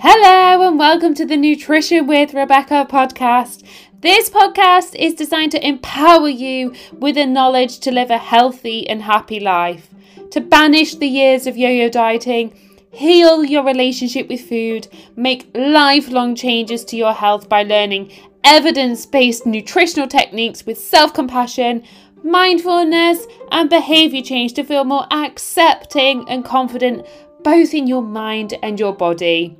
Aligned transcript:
Hello, 0.00 0.66
and 0.66 0.78
welcome 0.78 1.14
to 1.14 1.24
the 1.24 1.36
Nutrition 1.36 2.06
with 2.06 2.34
Rebecca 2.34 2.86
podcast. 2.90 3.62
This 4.00 4.28
podcast 4.28 4.94
is 4.96 5.14
designed 5.14 5.52
to 5.52 5.66
empower 5.66 6.28
you 6.28 6.74
with 6.92 7.14
the 7.14 7.26
knowledge 7.26 7.78
to 7.80 7.92
live 7.92 8.10
a 8.10 8.18
healthy 8.18 8.88
and 8.88 9.02
happy 9.02 9.38
life, 9.38 9.88
to 10.32 10.40
banish 10.40 10.96
the 10.96 11.06
years 11.06 11.46
of 11.46 11.56
yo 11.56 11.68
yo 11.68 11.88
dieting, 11.88 12.52
heal 12.90 13.44
your 13.44 13.64
relationship 13.64 14.28
with 14.28 14.40
food, 14.40 14.88
make 15.16 15.48
lifelong 15.54 16.34
changes 16.34 16.84
to 16.86 16.96
your 16.96 17.14
health 17.14 17.48
by 17.48 17.62
learning 17.62 18.12
evidence 18.42 19.06
based 19.06 19.46
nutritional 19.46 20.08
techniques 20.08 20.66
with 20.66 20.78
self 20.78 21.14
compassion, 21.14 21.84
mindfulness, 22.22 23.26
and 23.52 23.70
behavior 23.70 24.22
change 24.22 24.54
to 24.54 24.64
feel 24.64 24.84
more 24.84 25.06
accepting 25.12 26.28
and 26.28 26.44
confident 26.44 27.06
both 27.44 27.72
in 27.74 27.86
your 27.86 28.02
mind 28.02 28.54
and 28.62 28.80
your 28.80 28.92
body. 28.92 29.56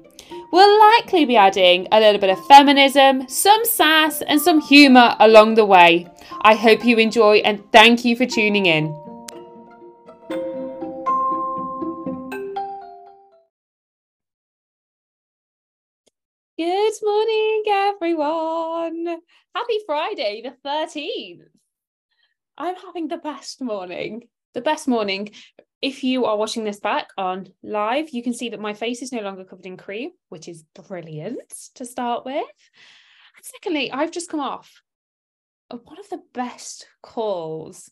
We'll 0.54 0.78
likely 0.78 1.24
be 1.24 1.34
adding 1.34 1.88
a 1.90 1.98
little 1.98 2.20
bit 2.20 2.30
of 2.30 2.46
feminism, 2.46 3.28
some 3.28 3.64
sass, 3.64 4.22
and 4.22 4.40
some 4.40 4.60
humour 4.60 5.16
along 5.18 5.56
the 5.56 5.64
way. 5.64 6.06
I 6.42 6.54
hope 6.54 6.84
you 6.84 6.96
enjoy 6.98 7.38
and 7.38 7.60
thank 7.72 8.04
you 8.04 8.14
for 8.14 8.24
tuning 8.24 8.66
in. 8.66 8.94
Good 16.56 16.94
morning, 17.02 17.62
everyone. 17.66 19.06
Happy 19.56 19.78
Friday, 19.86 20.42
the 20.44 20.54
13th. 20.64 21.48
I'm 22.56 22.76
having 22.76 23.08
the 23.08 23.16
best 23.16 23.60
morning. 23.60 24.28
The 24.52 24.60
best 24.60 24.86
morning. 24.86 25.30
If 25.84 26.02
you 26.02 26.24
are 26.24 26.38
watching 26.38 26.64
this 26.64 26.80
back 26.80 27.10
on 27.18 27.48
live, 27.62 28.08
you 28.08 28.22
can 28.22 28.32
see 28.32 28.48
that 28.48 28.58
my 28.58 28.72
face 28.72 29.02
is 29.02 29.12
no 29.12 29.20
longer 29.20 29.44
covered 29.44 29.66
in 29.66 29.76
cream, 29.76 30.12
which 30.30 30.48
is 30.48 30.64
brilliant 30.74 31.52
to 31.74 31.84
start 31.84 32.24
with. 32.24 32.38
And 33.36 33.44
secondly, 33.44 33.92
I've 33.92 34.10
just 34.10 34.30
come 34.30 34.40
off 34.40 34.80
of 35.68 35.82
one 35.84 35.98
of 36.00 36.08
the 36.08 36.22
best 36.32 36.86
calls 37.02 37.90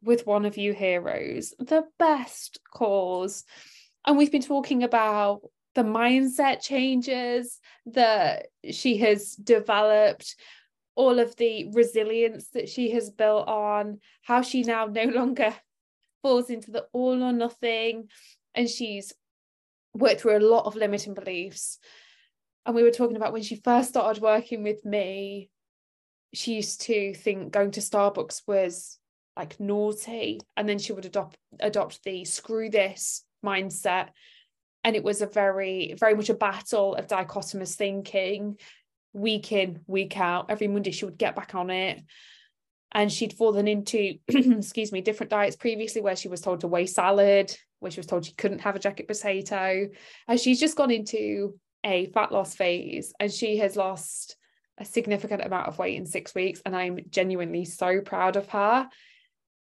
with 0.00 0.26
one 0.26 0.46
of 0.46 0.56
you 0.56 0.72
heroes, 0.72 1.52
the 1.58 1.84
best 1.98 2.58
calls. 2.72 3.44
And 4.06 4.16
we've 4.16 4.32
been 4.32 4.40
talking 4.40 4.82
about 4.82 5.42
the 5.74 5.82
mindset 5.82 6.62
changes 6.62 7.60
that 7.84 8.46
she 8.70 8.96
has 8.96 9.32
developed 9.32 10.36
all 10.94 11.18
of 11.18 11.36
the 11.36 11.68
resilience 11.74 12.48
that 12.54 12.70
she 12.70 12.92
has 12.92 13.10
built 13.10 13.46
on 13.46 14.00
how 14.22 14.40
she 14.40 14.62
now 14.62 14.86
no 14.86 15.04
longer 15.04 15.54
falls 16.22 16.50
into 16.50 16.70
the 16.70 16.86
all 16.92 17.22
or 17.22 17.32
nothing 17.32 18.08
and 18.54 18.68
she's 18.68 19.12
worked 19.94 20.20
through 20.20 20.38
a 20.38 20.40
lot 20.40 20.66
of 20.66 20.76
limiting 20.76 21.14
beliefs. 21.14 21.78
And 22.66 22.74
we 22.74 22.82
were 22.82 22.90
talking 22.90 23.16
about 23.16 23.32
when 23.32 23.42
she 23.42 23.56
first 23.56 23.90
started 23.90 24.22
working 24.22 24.62
with 24.62 24.84
me 24.84 25.50
she 26.32 26.54
used 26.54 26.82
to 26.82 27.14
think 27.14 27.52
going 27.52 27.72
to 27.72 27.80
starbucks 27.80 28.42
was 28.46 28.98
like 29.36 29.58
naughty 29.58 30.40
and 30.56 30.68
then 30.68 30.78
she 30.78 30.92
would 30.92 31.04
adopt 31.04 31.36
adopt 31.58 32.02
the 32.04 32.24
screw 32.24 32.70
this 32.70 33.24
mindset 33.44 34.08
and 34.84 34.96
it 34.96 35.04
was 35.04 35.22
a 35.22 35.26
very 35.26 35.94
very 35.98 36.14
much 36.14 36.28
a 36.28 36.34
battle 36.34 36.94
of 36.94 37.06
dichotomous 37.06 37.74
thinking. 37.74 38.56
Week 39.12 39.50
in 39.50 39.80
week 39.88 40.16
out 40.16 40.46
every 40.50 40.68
monday 40.68 40.92
she 40.92 41.04
would 41.04 41.18
get 41.18 41.34
back 41.34 41.56
on 41.56 41.68
it 41.68 42.00
and 42.92 43.12
she'd 43.12 43.32
fallen 43.32 43.68
into 43.68 44.14
excuse 44.28 44.92
me 44.92 45.00
different 45.00 45.30
diets 45.30 45.56
previously 45.56 46.00
where 46.00 46.16
she 46.16 46.28
was 46.28 46.40
told 46.40 46.60
to 46.60 46.68
weigh 46.68 46.86
salad 46.86 47.54
where 47.78 47.90
she 47.90 48.00
was 48.00 48.06
told 48.06 48.24
she 48.24 48.32
couldn't 48.32 48.60
have 48.60 48.76
a 48.76 48.80
jacket 48.80 49.08
potato 49.08 49.88
and 50.28 50.40
she's 50.40 50.60
just 50.60 50.76
gone 50.76 50.90
into 50.90 51.54
a 51.84 52.06
fat 52.06 52.30
loss 52.32 52.54
phase 52.54 53.12
and 53.20 53.32
she 53.32 53.58
has 53.58 53.76
lost 53.76 54.36
a 54.78 54.84
significant 54.84 55.44
amount 55.44 55.68
of 55.68 55.78
weight 55.78 55.96
in 55.96 56.06
six 56.06 56.34
weeks 56.34 56.60
and 56.66 56.76
i'm 56.76 56.98
genuinely 57.10 57.64
so 57.64 58.00
proud 58.00 58.36
of 58.36 58.48
her 58.48 58.88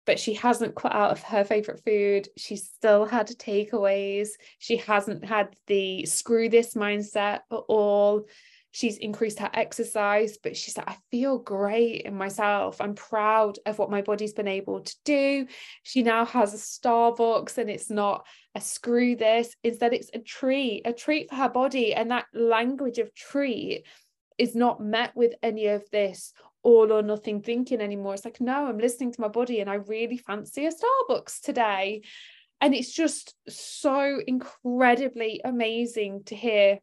but 0.05 0.19
she 0.19 0.35
hasn't 0.35 0.75
cut 0.75 0.93
out 0.93 1.13
of 1.13 1.23
her 1.23 1.45
favorite 1.45 1.83
food. 1.85 2.29
She's 2.37 2.65
still 2.65 3.05
had 3.05 3.29
takeaways. 3.29 4.31
She 4.59 4.79
hasn't 4.79 5.25
had 5.25 5.55
the 5.67 6.07
screw 6.07 6.49
this 6.49 6.75
mindset 6.75 7.41
at 7.51 7.63
all. 7.69 8.27
She's 8.73 8.97
increased 8.97 9.39
her 9.39 9.51
exercise, 9.53 10.39
but 10.43 10.57
she's 10.57 10.77
like, 10.79 10.89
I 10.89 10.97
feel 11.11 11.39
great 11.39 12.03
in 12.03 12.17
myself. 12.17 12.81
I'm 12.81 12.95
proud 12.95 13.59
of 13.67 13.79
what 13.79 13.91
my 13.91 14.01
body's 14.01 14.33
been 14.33 14.49
able 14.49 14.81
to 14.81 14.97
do. 15.05 15.47
She 15.83 16.03
now 16.03 16.25
has 16.25 16.55
a 16.55 16.57
Starbucks 16.57 17.59
and 17.59 17.69
it's 17.69 17.91
not 17.91 18.27
a 18.55 18.63
screw 18.63 19.15
this. 19.15 19.55
Instead, 19.63 19.93
it's 19.93 20.11
a 20.15 20.19
treat, 20.19 20.83
a 20.87 20.93
treat 20.95 21.29
for 21.29 21.37
her 21.37 21.51
body. 21.51 21.93
And 21.95 22.11
that 22.11 22.27
language 22.33 22.99
of 22.99 23.15
treat 23.15 23.85
is 24.39 24.55
not 24.55 24.81
met 24.81 25.15
with 25.15 25.35
any 25.43 25.67
of 25.67 25.85
this 25.91 26.33
all 26.63 26.93
or 26.93 27.03
nothing 27.03 27.43
thinking 27.43 27.81
anymore. 27.81 28.15
It's 28.15 28.25
like, 28.25 28.41
no, 28.41 28.67
I'm 28.67 28.79
listening 28.79 29.13
to 29.13 29.21
my 29.21 29.29
body 29.29 29.61
and 29.61 29.69
I 29.69 29.75
really 29.75 30.17
fancy 30.17 30.65
a 30.65 30.71
Starbucks 30.71 31.43
today. 31.43 32.03
And 32.63 32.75
it's 32.75 32.93
just 32.93 33.35
so 33.49 34.21
incredibly 34.27 35.43
amazing 35.45 36.23
to 36.27 36.35
hear 36.35 36.79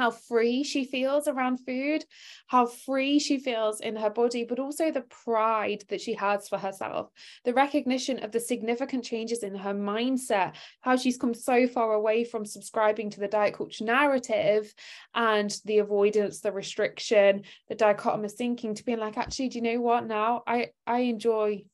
how 0.00 0.10
free 0.10 0.64
she 0.64 0.86
feels 0.86 1.28
around 1.28 1.58
food, 1.58 2.02
how 2.46 2.64
free 2.64 3.18
she 3.18 3.38
feels 3.38 3.80
in 3.80 3.96
her 3.96 4.08
body, 4.08 4.44
but 4.44 4.58
also 4.58 4.90
the 4.90 5.02
pride 5.02 5.84
that 5.90 6.00
she 6.00 6.14
has 6.14 6.48
for 6.48 6.56
herself, 6.56 7.10
the 7.44 7.52
recognition 7.52 8.24
of 8.24 8.32
the 8.32 8.40
significant 8.40 9.04
changes 9.04 9.42
in 9.42 9.54
her 9.54 9.74
mindset, 9.74 10.54
how 10.80 10.96
she's 10.96 11.18
come 11.18 11.34
so 11.34 11.66
far 11.66 11.92
away 11.92 12.24
from 12.24 12.46
subscribing 12.46 13.10
to 13.10 13.20
the 13.20 13.28
diet 13.28 13.52
culture 13.54 13.84
narrative 13.84 14.72
and 15.14 15.54
the 15.66 15.80
avoidance, 15.80 16.40
the 16.40 16.50
restriction, 16.50 17.42
the 17.68 17.76
dichotomous 17.76 18.32
thinking 18.32 18.74
to 18.74 18.84
being 18.86 18.98
like, 18.98 19.18
actually, 19.18 19.50
do 19.50 19.58
you 19.58 19.62
know 19.64 19.82
what 19.82 20.06
now? 20.06 20.42
I 20.46 20.68
I 20.86 21.00
enjoy 21.00 21.64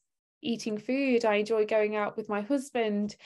eating 0.42 0.78
food. 0.78 1.24
I 1.24 1.36
enjoy 1.36 1.66
going 1.66 1.96
out 1.96 2.16
with 2.16 2.28
my 2.28 2.42
husband. 2.42 3.16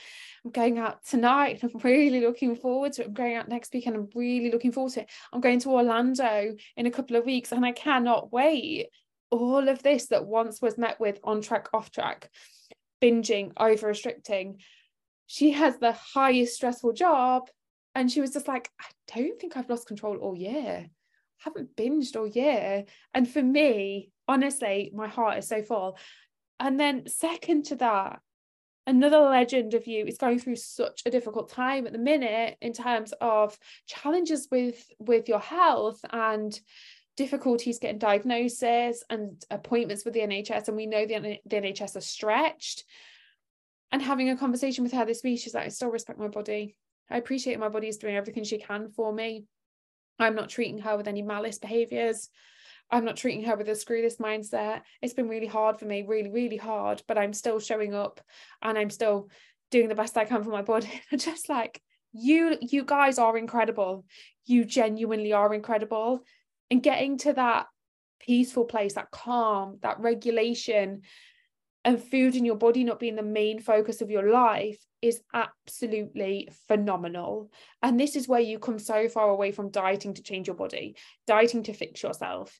I'm 0.43 0.51
going 0.51 0.79
out 0.79 1.05
tonight 1.05 1.63
I'm 1.63 1.79
really 1.83 2.21
looking 2.21 2.55
forward 2.55 2.93
to 2.93 3.03
it. 3.03 3.07
I'm 3.07 3.13
going 3.13 3.35
out 3.35 3.49
next 3.49 3.73
week 3.73 3.85
and 3.85 3.95
I'm 3.95 4.09
really 4.15 4.51
looking 4.51 4.71
forward 4.71 4.93
to 4.93 5.01
it. 5.01 5.09
I'm 5.31 5.41
going 5.41 5.59
to 5.59 5.71
Orlando 5.71 6.55
in 6.75 6.85
a 6.85 6.91
couple 6.91 7.15
of 7.15 7.25
weeks 7.25 7.51
and 7.51 7.65
I 7.65 7.71
cannot 7.71 8.31
wait. 8.31 8.87
All 9.29 9.69
of 9.69 9.81
this 9.81 10.07
that 10.07 10.25
once 10.25 10.61
was 10.61 10.77
met 10.77 10.99
with 10.99 11.19
on 11.23 11.41
track, 11.41 11.69
off 11.73 11.91
track, 11.91 12.29
binging, 13.01 13.53
over 13.57 13.87
restricting. 13.87 14.57
She 15.27 15.51
has 15.51 15.77
the 15.77 15.93
highest 15.93 16.55
stressful 16.55 16.93
job. 16.93 17.49
And 17.93 18.09
she 18.09 18.21
was 18.21 18.31
just 18.31 18.47
like, 18.47 18.69
I 18.79 18.85
don't 19.15 19.39
think 19.39 19.57
I've 19.57 19.69
lost 19.69 19.87
control 19.87 20.17
all 20.17 20.35
year. 20.35 20.87
I 20.87 20.89
haven't 21.37 21.75
binged 21.75 22.15
all 22.15 22.27
year. 22.27 22.85
And 23.13 23.29
for 23.29 23.41
me, 23.41 24.11
honestly, 24.27 24.91
my 24.93 25.07
heart 25.07 25.39
is 25.39 25.47
so 25.47 25.61
full. 25.61 25.97
And 26.61 26.79
then, 26.79 27.07
second 27.07 27.65
to 27.65 27.75
that, 27.77 28.19
another 28.85 29.17
legend 29.17 29.73
of 29.73 29.87
you 29.87 30.05
is 30.05 30.19
going 30.19 30.37
through 30.37 30.57
such 30.57 31.01
a 31.07 31.09
difficult 31.09 31.49
time 31.49 31.87
at 31.87 31.91
the 31.91 31.97
minute 31.97 32.55
in 32.61 32.71
terms 32.71 33.15
of 33.19 33.57
challenges 33.87 34.47
with 34.51 34.87
with 34.99 35.27
your 35.27 35.39
health 35.39 35.99
and 36.11 36.57
difficulties 37.17 37.79
getting 37.79 37.97
diagnosis 37.97 39.03
and 39.09 39.43
appointments 39.49 40.05
with 40.05 40.13
the 40.13 40.19
NHS 40.19 40.67
and 40.67 40.77
we 40.77 40.85
know 40.85 41.05
the, 41.07 41.39
the 41.45 41.55
NHS 41.55 41.95
are 41.95 42.01
stretched. 42.01 42.83
And 43.91 44.01
having 44.01 44.29
a 44.29 44.37
conversation 44.37 44.83
with 44.83 44.93
her 44.93 45.03
this 45.03 45.23
week 45.23 45.39
she's 45.39 45.55
like 45.55 45.65
I 45.65 45.69
still 45.69 45.89
respect 45.89 46.19
my 46.19 46.27
body. 46.27 46.77
I 47.09 47.17
appreciate 47.17 47.59
my 47.59 47.69
body 47.69 47.87
is 47.87 47.97
doing 47.97 48.15
everything 48.15 48.43
she 48.43 48.59
can 48.59 48.91
for 48.91 49.11
me. 49.11 49.45
I'm 50.19 50.35
not 50.35 50.49
treating 50.49 50.77
her 50.77 50.95
with 50.95 51.07
any 51.07 51.23
malice 51.23 51.57
behaviors 51.57 52.29
I'm 52.91 53.05
not 53.05 53.15
treating 53.15 53.43
her 53.45 53.55
with 53.55 53.69
a 53.69 53.75
screw 53.75 54.01
this 54.01 54.17
mindset. 54.17 54.81
It's 55.01 55.13
been 55.13 55.29
really 55.29 55.47
hard 55.47 55.79
for 55.79 55.85
me, 55.85 56.03
really, 56.05 56.29
really 56.29 56.57
hard, 56.57 57.01
but 57.07 57.17
I'm 57.17 57.33
still 57.33 57.59
showing 57.59 57.93
up 57.93 58.19
and 58.61 58.77
I'm 58.77 58.89
still 58.89 59.29
doing 59.69 59.87
the 59.87 59.95
best 59.95 60.17
I 60.17 60.25
can 60.25 60.43
for 60.43 60.49
my 60.49 60.61
body. 60.61 61.01
just 61.17 61.47
like 61.47 61.81
you, 62.11 62.57
you 62.61 62.83
guys 62.83 63.17
are 63.17 63.37
incredible. 63.37 64.05
You 64.45 64.65
genuinely 64.65 65.31
are 65.31 65.53
incredible. 65.53 66.23
And 66.69 66.83
getting 66.83 67.17
to 67.19 67.33
that 67.33 67.67
peaceful 68.19 68.65
place, 68.65 68.93
that 68.93 69.11
calm, 69.11 69.79
that 69.81 69.99
regulation, 69.99 71.01
and 71.83 72.03
food 72.03 72.35
in 72.35 72.45
your 72.45 72.55
body 72.55 72.83
not 72.83 72.99
being 72.99 73.15
the 73.15 73.23
main 73.23 73.59
focus 73.59 74.01
of 74.01 74.11
your 74.11 74.29
life 74.29 74.77
is 75.01 75.21
absolutely 75.33 76.47
phenomenal. 76.67 77.49
And 77.81 77.99
this 77.99 78.15
is 78.15 78.27
where 78.27 78.39
you 78.39 78.59
come 78.59 78.77
so 78.77 79.09
far 79.09 79.29
away 79.29 79.51
from 79.51 79.71
dieting 79.71 80.13
to 80.13 80.23
change 80.23 80.47
your 80.47 80.55
body, 80.55 80.95
dieting 81.25 81.63
to 81.63 81.73
fix 81.73 82.03
yourself. 82.03 82.59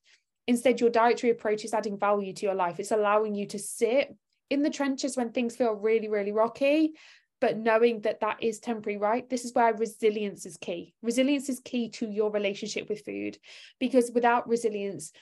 Instead, 0.52 0.82
your 0.82 0.90
dietary 0.90 1.32
approach 1.32 1.64
is 1.64 1.74
adding 1.74 1.98
value 1.98 2.34
to 2.34 2.46
your 2.46 2.56
life. 2.56 2.78
It's 2.78 2.92
allowing 2.92 3.36
you 3.36 3.48
to 3.48 3.58
sit 3.58 4.14
in 4.50 4.64
the 4.64 4.70
trenches 4.70 5.16
when 5.16 5.32
things 5.32 5.56
feel 5.56 5.72
really, 5.72 6.10
really 6.10 6.34
rocky, 6.34 6.92
but 7.40 7.58
knowing 7.58 8.02
that 8.02 8.20
that 8.20 8.44
is 8.44 8.60
temporary, 8.60 8.98
right? 8.98 9.30
This 9.30 9.46
is 9.46 9.54
where 9.54 9.74
resilience 9.74 10.46
is 10.46 10.58
key. 10.58 10.94
Resilience 11.02 11.48
is 11.48 11.62
key 11.64 11.88
to 11.92 12.10
your 12.10 12.32
relationship 12.32 12.90
with 12.90 13.06
food 13.06 13.38
because 13.80 14.12
without 14.14 14.50
resilience, 14.50 15.14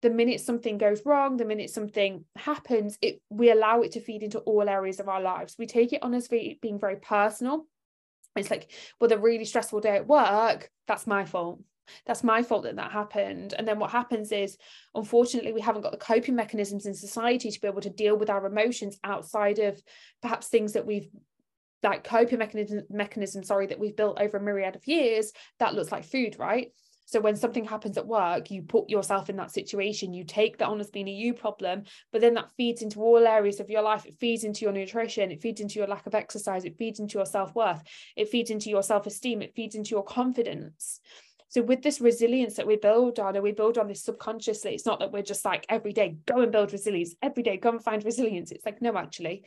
the 0.00 0.08
minute 0.08 0.40
something 0.40 0.78
goes 0.78 1.04
wrong, 1.04 1.36
the 1.36 1.44
minute 1.44 1.68
something 1.68 2.24
happens, 2.34 2.96
it 3.02 3.20
we 3.28 3.50
allow 3.50 3.82
it 3.82 3.92
to 3.92 4.00
feed 4.00 4.22
into 4.22 4.38
all 4.38 4.66
areas 4.66 4.98
of 4.98 5.10
our 5.10 5.20
lives. 5.20 5.56
We 5.58 5.66
take 5.66 5.92
it 5.92 6.02
on 6.02 6.14
as 6.14 6.26
being 6.28 6.78
very 6.80 6.96
personal 6.96 7.66
It's 8.36 8.50
like, 8.50 8.70
well, 8.98 9.12
a 9.12 9.18
really 9.18 9.44
stressful 9.44 9.80
day 9.80 9.96
at 9.96 10.06
work, 10.06 10.70
that's 10.86 11.06
my 11.06 11.26
fault 11.26 11.60
that's 12.06 12.24
my 12.24 12.42
fault 12.42 12.64
that 12.64 12.76
that 12.76 12.92
happened 12.92 13.54
and 13.56 13.66
then 13.66 13.78
what 13.78 13.90
happens 13.90 14.32
is 14.32 14.56
unfortunately 14.94 15.52
we 15.52 15.60
haven't 15.60 15.82
got 15.82 15.92
the 15.92 15.98
coping 15.98 16.34
mechanisms 16.34 16.86
in 16.86 16.94
society 16.94 17.50
to 17.50 17.60
be 17.60 17.68
able 17.68 17.80
to 17.80 17.90
deal 17.90 18.16
with 18.16 18.30
our 18.30 18.46
emotions 18.46 18.98
outside 19.04 19.58
of 19.58 19.80
perhaps 20.22 20.48
things 20.48 20.72
that 20.72 20.86
we've 20.86 21.08
like 21.82 22.04
coping 22.04 22.38
mechanism 22.38 22.82
mechanism 22.90 23.42
sorry 23.42 23.66
that 23.66 23.78
we've 23.78 23.96
built 23.96 24.20
over 24.20 24.36
a 24.36 24.42
myriad 24.42 24.76
of 24.76 24.86
years 24.86 25.32
that 25.58 25.74
looks 25.74 25.92
like 25.92 26.04
food 26.04 26.36
right 26.38 26.72
so 27.10 27.18
when 27.20 27.34
something 27.34 27.64
happens 27.64 27.98
at 27.98 28.06
work, 28.06 28.52
you 28.52 28.62
put 28.62 28.88
yourself 28.88 29.28
in 29.28 29.36
that 29.38 29.50
situation, 29.50 30.14
you 30.14 30.22
take 30.22 30.58
that 30.58 30.68
on 30.68 30.78
as 30.78 30.90
being 30.90 31.08
a 31.08 31.10
you 31.10 31.34
problem, 31.34 31.82
but 32.12 32.20
then 32.20 32.34
that 32.34 32.52
feeds 32.56 32.82
into 32.82 33.00
all 33.00 33.26
areas 33.26 33.58
of 33.58 33.68
your 33.68 33.82
life. 33.82 34.06
It 34.06 34.14
feeds 34.20 34.44
into 34.44 34.60
your 34.60 34.70
nutrition, 34.70 35.32
it 35.32 35.42
feeds 35.42 35.60
into 35.60 35.80
your 35.80 35.88
lack 35.88 36.06
of 36.06 36.14
exercise, 36.14 36.64
it 36.64 36.78
feeds 36.78 37.00
into 37.00 37.18
your 37.18 37.26
self-worth, 37.26 37.82
it 38.14 38.28
feeds 38.28 38.50
into 38.50 38.70
your 38.70 38.84
self-esteem, 38.84 39.42
it 39.42 39.56
feeds 39.56 39.74
into 39.74 39.90
your 39.90 40.04
confidence. 40.04 41.00
So 41.50 41.62
with 41.62 41.82
this 41.82 42.00
resilience 42.00 42.54
that 42.54 42.66
we 42.66 42.76
build 42.76 43.18
on, 43.18 43.34
and 43.34 43.42
we 43.42 43.52
build 43.52 43.76
on 43.76 43.88
this 43.88 44.04
subconsciously, 44.04 44.74
it's 44.74 44.86
not 44.86 45.00
that 45.00 45.12
we're 45.12 45.22
just 45.22 45.44
like 45.44 45.66
every 45.68 45.92
day 45.92 46.16
go 46.26 46.40
and 46.40 46.52
build 46.52 46.72
resilience, 46.72 47.14
every 47.22 47.42
day 47.42 47.56
go 47.56 47.70
and 47.70 47.82
find 47.82 48.04
resilience. 48.04 48.52
It's 48.52 48.64
like, 48.64 48.80
no, 48.80 48.96
actually, 48.96 49.44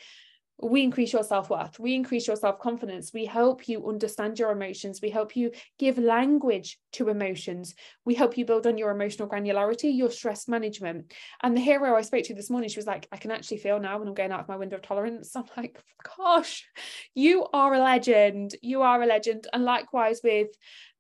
we 0.62 0.84
increase 0.84 1.14
your 1.14 1.24
self-worth. 1.24 1.80
We 1.80 1.96
increase 1.96 2.28
your 2.28 2.36
self-confidence. 2.36 3.12
We 3.14 3.26
help 3.26 3.68
you 3.68 3.88
understand 3.88 4.38
your 4.38 4.52
emotions. 4.52 5.00
We 5.02 5.10
help 5.10 5.36
you 5.36 5.52
give 5.80 5.98
language 5.98 6.78
to 6.94 7.10
emotions. 7.10 7.74
We 8.06 8.14
help 8.14 8.38
you 8.38 8.46
build 8.46 8.68
on 8.68 8.78
your 8.78 8.92
emotional 8.92 9.28
granularity 9.28 9.96
your 9.96 10.12
stress 10.12 10.48
management. 10.48 11.14
And 11.42 11.56
the 11.58 11.62
hero 11.62 11.96
i 11.96 12.02
spoke 12.02 12.26
to 12.26 12.34
this 12.34 12.50
morning 12.50 12.70
she 12.70 12.80
was 12.80 12.88
like 12.88 13.08
i 13.12 13.18
can 13.18 13.32
actually 13.32 13.58
feel 13.58 13.80
now 13.80 13.98
when 13.98 14.08
i'm 14.08 14.14
going 14.14 14.32
out 14.32 14.40
of 14.40 14.48
my 14.48 14.56
window 14.56 14.76
of 14.76 14.82
tolerance. 14.84 15.36
I'm 15.36 15.46
like 15.58 15.82
gosh 16.18 16.66
you 17.14 17.48
are 17.54 17.74
a 17.74 17.80
legend. 17.80 18.56
You 18.62 18.82
are 18.84 19.02
a 19.02 19.06
legend. 19.06 19.48
And 19.54 19.64
likewise 19.64 20.22
with 20.24 20.50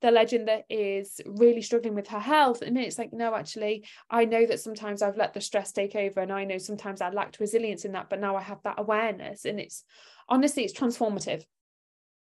the 0.04 0.12
legend 0.12 0.50
that 0.50 0.66
is 0.70 1.20
really 1.26 1.62
struggling 1.62 1.96
with 1.96 2.10
her 2.10 2.20
health. 2.20 2.62
And 2.62 2.78
it's 2.78 3.00
like 3.00 3.14
no 3.14 3.34
actually 3.34 3.86
i 4.10 4.26
know 4.26 4.46
that 4.46 4.60
sometimes 4.60 5.02
i've 5.02 5.18
let 5.18 5.34
the 5.34 5.42
stress 5.42 5.72
take 5.72 5.96
over 5.96 6.20
and 6.20 6.32
i 6.32 6.44
know 6.44 6.58
sometimes 6.58 7.02
i 7.02 7.10
lacked 7.10 7.40
resilience 7.40 7.86
in 7.86 7.94
that 7.94 8.10
but 8.10 8.20
now 8.20 8.36
i 8.36 8.42
have 8.42 8.62
that 8.64 8.80
awareness. 8.80 9.46
And 9.46 9.60
it's 9.60 9.84
honestly 10.30 10.64
it's 10.64 10.78
transformative 10.78 11.44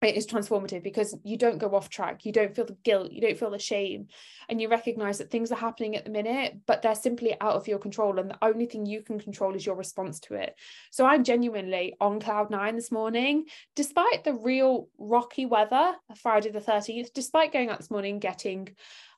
it 0.03 0.15
is 0.15 0.27
transformative 0.27 0.83
because 0.83 1.15
you 1.23 1.37
don't 1.37 1.57
go 1.57 1.75
off 1.75 1.89
track. 1.89 2.25
You 2.25 2.31
don't 2.31 2.55
feel 2.55 2.65
the 2.65 2.77
guilt. 2.83 3.11
You 3.11 3.21
don't 3.21 3.37
feel 3.37 3.51
the 3.51 3.59
shame. 3.59 4.07
And 4.49 4.61
you 4.61 4.69
recognize 4.69 5.17
that 5.17 5.31
things 5.31 5.51
are 5.51 5.57
happening 5.57 5.95
at 5.95 6.05
the 6.05 6.11
minute 6.11 6.57
but 6.65 6.81
they're 6.81 6.95
simply 6.95 7.35
out 7.41 7.55
of 7.55 7.67
your 7.67 7.79
control 7.79 8.19
and 8.19 8.29
the 8.29 8.37
only 8.41 8.65
thing 8.65 8.85
you 8.85 9.01
can 9.01 9.19
control 9.19 9.55
is 9.55 9.65
your 9.65 9.75
response 9.75 10.19
to 10.21 10.35
it. 10.35 10.55
So 10.91 11.05
i'm 11.05 11.23
genuinely 11.23 11.95
on 11.99 12.19
cloud 12.19 12.49
nine 12.49 12.75
this 12.75 12.91
morning. 12.91 13.45
Despite 13.75 14.23
the 14.23 14.33
real 14.33 14.89
rocky 14.97 15.45
weather 15.45 15.93
friday 16.21 16.51
the 16.51 16.59
13th 16.59 17.13
despite 17.13 17.53
going 17.53 17.69
out 17.69 17.79
this 17.79 17.91
morning 17.91 18.19
getting 18.19 18.69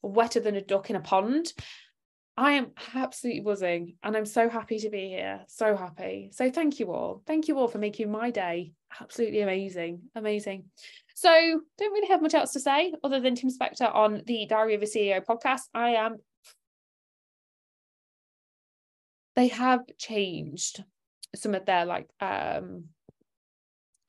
wetter 0.02 0.40
than 0.40 0.56
a 0.56 0.62
duck 0.62 0.90
in 0.90 0.96
a 0.96 1.02
pond 1.02 1.52
I 2.38 2.54
am 2.54 2.72
absolutely 2.94 3.42
buzzing 3.42 3.96
and 4.04 4.16
I'm 4.16 4.26
so 4.26 4.50
happy 4.50 4.80
to 4.80 4.90
be 4.90 5.08
here. 5.08 5.42
So 5.48 5.76
happy. 5.78 6.30
So 6.34 6.52
thank 6.52 6.80
you 6.80 6.92
all. 6.92 7.24
Thank 7.26 7.48
you 7.48 7.58
all 7.58 7.70
for 7.70 7.78
making 7.78 8.12
my 8.12 8.30
day 8.30 8.74
absolutely 9.02 9.42
amazing. 9.42 10.02
Amazing. 10.16 10.66
So 11.16 11.30
don't 11.30 11.94
really 11.94 12.10
have 12.10 12.22
much 12.22 12.34
else 12.34 12.52
to 12.54 12.60
say 12.60 12.94
other 13.04 13.22
than 13.22 13.36
Tim 13.36 13.50
Spector 13.50 13.94
on 13.94 14.22
the 14.26 14.46
Diary 14.48 14.76
of 14.76 14.82
a 14.82 14.86
CEO 14.86 15.26
podcast. 15.26 15.62
I 15.74 15.92
am 15.92 16.18
they 19.38 19.48
have 19.50 19.82
changed 19.98 20.84
some 21.36 21.56
of 21.56 21.66
their 21.66 21.86
like 21.86 22.10
um 22.20 22.86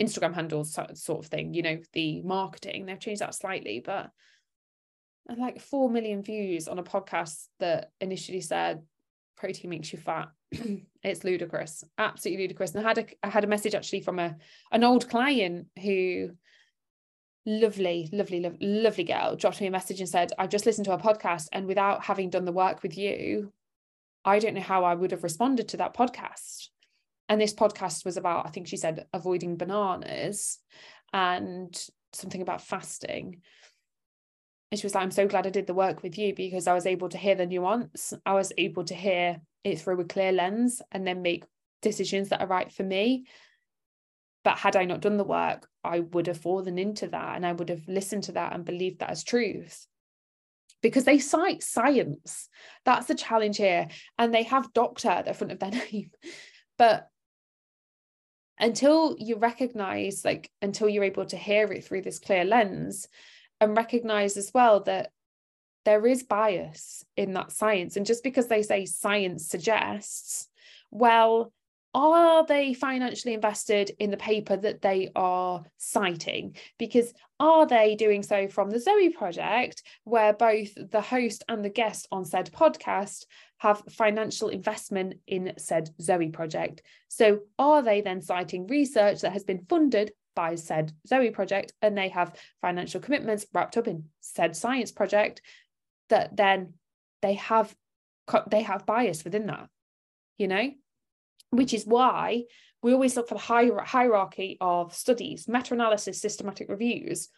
Instagram 0.00 0.34
handles 0.34 0.74
sort 0.74 1.24
of 1.24 1.26
thing, 1.26 1.54
you 1.54 1.62
know, 1.62 1.78
the 1.92 2.22
marketing. 2.22 2.86
They've 2.86 3.00
changed 3.00 3.22
that 3.22 3.34
slightly, 3.34 3.82
but 3.84 4.10
like 5.34 5.60
4 5.60 5.90
million 5.90 6.22
views 6.22 6.68
on 6.68 6.78
a 6.78 6.84
podcast 6.84 7.46
that 7.58 7.90
initially 8.00 8.40
said 8.40 8.82
protein 9.36 9.70
makes 9.70 9.92
you 9.92 9.98
fat. 9.98 10.28
It's 11.02 11.22
ludicrous 11.22 11.84
absolutely 11.98 12.44
ludicrous. 12.44 12.74
And 12.74 12.84
i 12.84 12.88
had 12.88 12.98
a 12.98 13.06
i 13.22 13.28
had 13.28 13.44
a 13.44 13.48
message 13.48 13.74
actually 13.74 14.00
from 14.00 14.18
a 14.18 14.36
an 14.72 14.82
old 14.82 15.08
client 15.08 15.68
who 15.80 16.30
lovely 17.46 18.08
lovely 18.12 18.40
lo- 18.40 18.56
lovely 18.60 19.04
girl 19.04 19.36
dropped 19.36 19.60
me 19.60 19.68
a 19.68 19.70
message 19.70 20.00
and 20.00 20.08
said 20.08 20.32
i've 20.36 20.50
just 20.50 20.66
listened 20.66 20.84
to 20.84 20.92
a 20.92 20.98
podcast 20.98 21.46
and 21.52 21.66
without 21.66 22.04
having 22.04 22.28
done 22.28 22.44
the 22.44 22.50
work 22.50 22.82
with 22.82 22.98
you 22.98 23.52
i 24.24 24.40
don't 24.40 24.54
know 24.54 24.60
how 24.60 24.82
i 24.82 24.94
would 24.94 25.12
have 25.12 25.22
responded 25.22 25.68
to 25.68 25.76
that 25.76 25.94
podcast. 25.94 26.68
And 27.28 27.40
this 27.40 27.54
podcast 27.54 28.04
was 28.04 28.16
about 28.16 28.46
i 28.46 28.50
think 28.50 28.66
she 28.66 28.76
said 28.76 29.06
avoiding 29.12 29.56
bananas 29.56 30.58
and 31.12 31.72
something 32.12 32.42
about 32.42 32.62
fasting 32.62 33.42
and 34.70 34.80
she 34.80 34.86
was 34.86 34.94
like, 34.94 35.04
I'm 35.04 35.10
so 35.12 35.28
glad 35.28 35.46
I 35.46 35.50
did 35.50 35.66
the 35.66 35.74
work 35.74 36.02
with 36.02 36.18
you 36.18 36.34
because 36.34 36.66
I 36.66 36.74
was 36.74 36.86
able 36.86 37.08
to 37.10 37.18
hear 37.18 37.36
the 37.36 37.46
nuance. 37.46 38.12
I 38.24 38.34
was 38.34 38.52
able 38.58 38.84
to 38.84 38.94
hear 38.94 39.40
it 39.62 39.80
through 39.80 40.00
a 40.00 40.04
clear 40.04 40.32
lens 40.32 40.82
and 40.90 41.06
then 41.06 41.22
make 41.22 41.44
decisions 41.82 42.30
that 42.30 42.40
are 42.40 42.48
right 42.48 42.72
for 42.72 42.82
me. 42.82 43.26
But 44.42 44.58
had 44.58 44.74
I 44.74 44.84
not 44.84 45.00
done 45.00 45.18
the 45.18 45.24
work, 45.24 45.68
I 45.84 46.00
would 46.00 46.26
have 46.26 46.38
fallen 46.38 46.78
into 46.78 47.06
that 47.08 47.36
and 47.36 47.46
I 47.46 47.52
would 47.52 47.68
have 47.68 47.86
listened 47.86 48.24
to 48.24 48.32
that 48.32 48.54
and 48.54 48.64
believed 48.64 49.00
that 49.00 49.10
as 49.10 49.22
truth. 49.22 49.86
Because 50.82 51.04
they 51.04 51.18
cite 51.20 51.62
science. 51.62 52.48
That's 52.84 53.06
the 53.06 53.14
challenge 53.14 53.56
here. 53.56 53.88
And 54.18 54.34
they 54.34 54.42
have 54.44 54.72
doctor 54.72 55.08
at 55.08 55.26
the 55.26 55.34
front 55.34 55.52
of 55.52 55.60
their 55.60 55.70
name. 55.92 56.10
But 56.76 57.08
until 58.58 59.16
you 59.18 59.36
recognize, 59.36 60.24
like, 60.24 60.50
until 60.60 60.88
you're 60.88 61.04
able 61.04 61.26
to 61.26 61.36
hear 61.36 61.72
it 61.72 61.84
through 61.84 62.02
this 62.02 62.18
clear 62.18 62.44
lens, 62.44 63.06
and 63.60 63.76
recognize 63.76 64.36
as 64.36 64.52
well 64.52 64.80
that 64.80 65.10
there 65.84 66.06
is 66.06 66.22
bias 66.24 67.04
in 67.16 67.32
that 67.34 67.52
science. 67.52 67.96
And 67.96 68.04
just 68.04 68.24
because 68.24 68.48
they 68.48 68.62
say 68.62 68.86
science 68.86 69.48
suggests, 69.48 70.48
well, 70.90 71.52
are 71.94 72.44
they 72.44 72.74
financially 72.74 73.32
invested 73.32 73.90
in 73.98 74.10
the 74.10 74.18
paper 74.18 74.54
that 74.54 74.82
they 74.82 75.10
are 75.16 75.64
citing? 75.78 76.54
Because 76.78 77.14
are 77.40 77.66
they 77.66 77.94
doing 77.94 78.22
so 78.22 78.48
from 78.48 78.68
the 78.68 78.78
Zoe 78.78 79.08
Project, 79.08 79.82
where 80.04 80.34
both 80.34 80.74
the 80.74 81.00
host 81.00 81.42
and 81.48 81.64
the 81.64 81.70
guest 81.70 82.06
on 82.12 82.26
said 82.26 82.50
podcast 82.52 83.24
have 83.58 83.82
financial 83.88 84.50
investment 84.50 85.14
in 85.26 85.54
said 85.56 85.88
Zoe 85.98 86.28
Project? 86.28 86.82
So 87.08 87.40
are 87.58 87.82
they 87.82 88.02
then 88.02 88.20
citing 88.20 88.66
research 88.66 89.22
that 89.22 89.32
has 89.32 89.44
been 89.44 89.64
funded 89.66 90.12
by 90.36 90.54
said 90.54 90.92
Zoe 91.08 91.30
project 91.30 91.72
and 91.82 91.98
they 91.98 92.10
have 92.10 92.38
financial 92.60 93.00
commitments 93.00 93.46
wrapped 93.52 93.76
up 93.76 93.88
in 93.88 94.04
said 94.20 94.54
science 94.54 94.92
project 94.92 95.42
that 96.10 96.36
then 96.36 96.74
they 97.22 97.34
have 97.34 97.74
they 98.48 98.62
have 98.62 98.86
bias 98.86 99.24
within 99.24 99.46
that 99.46 99.68
you 100.38 100.48
know? 100.48 100.70
Which 101.50 101.72
is 101.72 101.86
why 101.86 102.44
we 102.82 102.92
always 102.92 103.16
look 103.16 103.28
for 103.28 103.34
the 103.34 103.40
hierarchy 103.84 104.58
of 104.60 104.94
studies 104.94 105.48
meta-analysis 105.48 106.20
systematic 106.20 106.68
reviews 106.68 107.28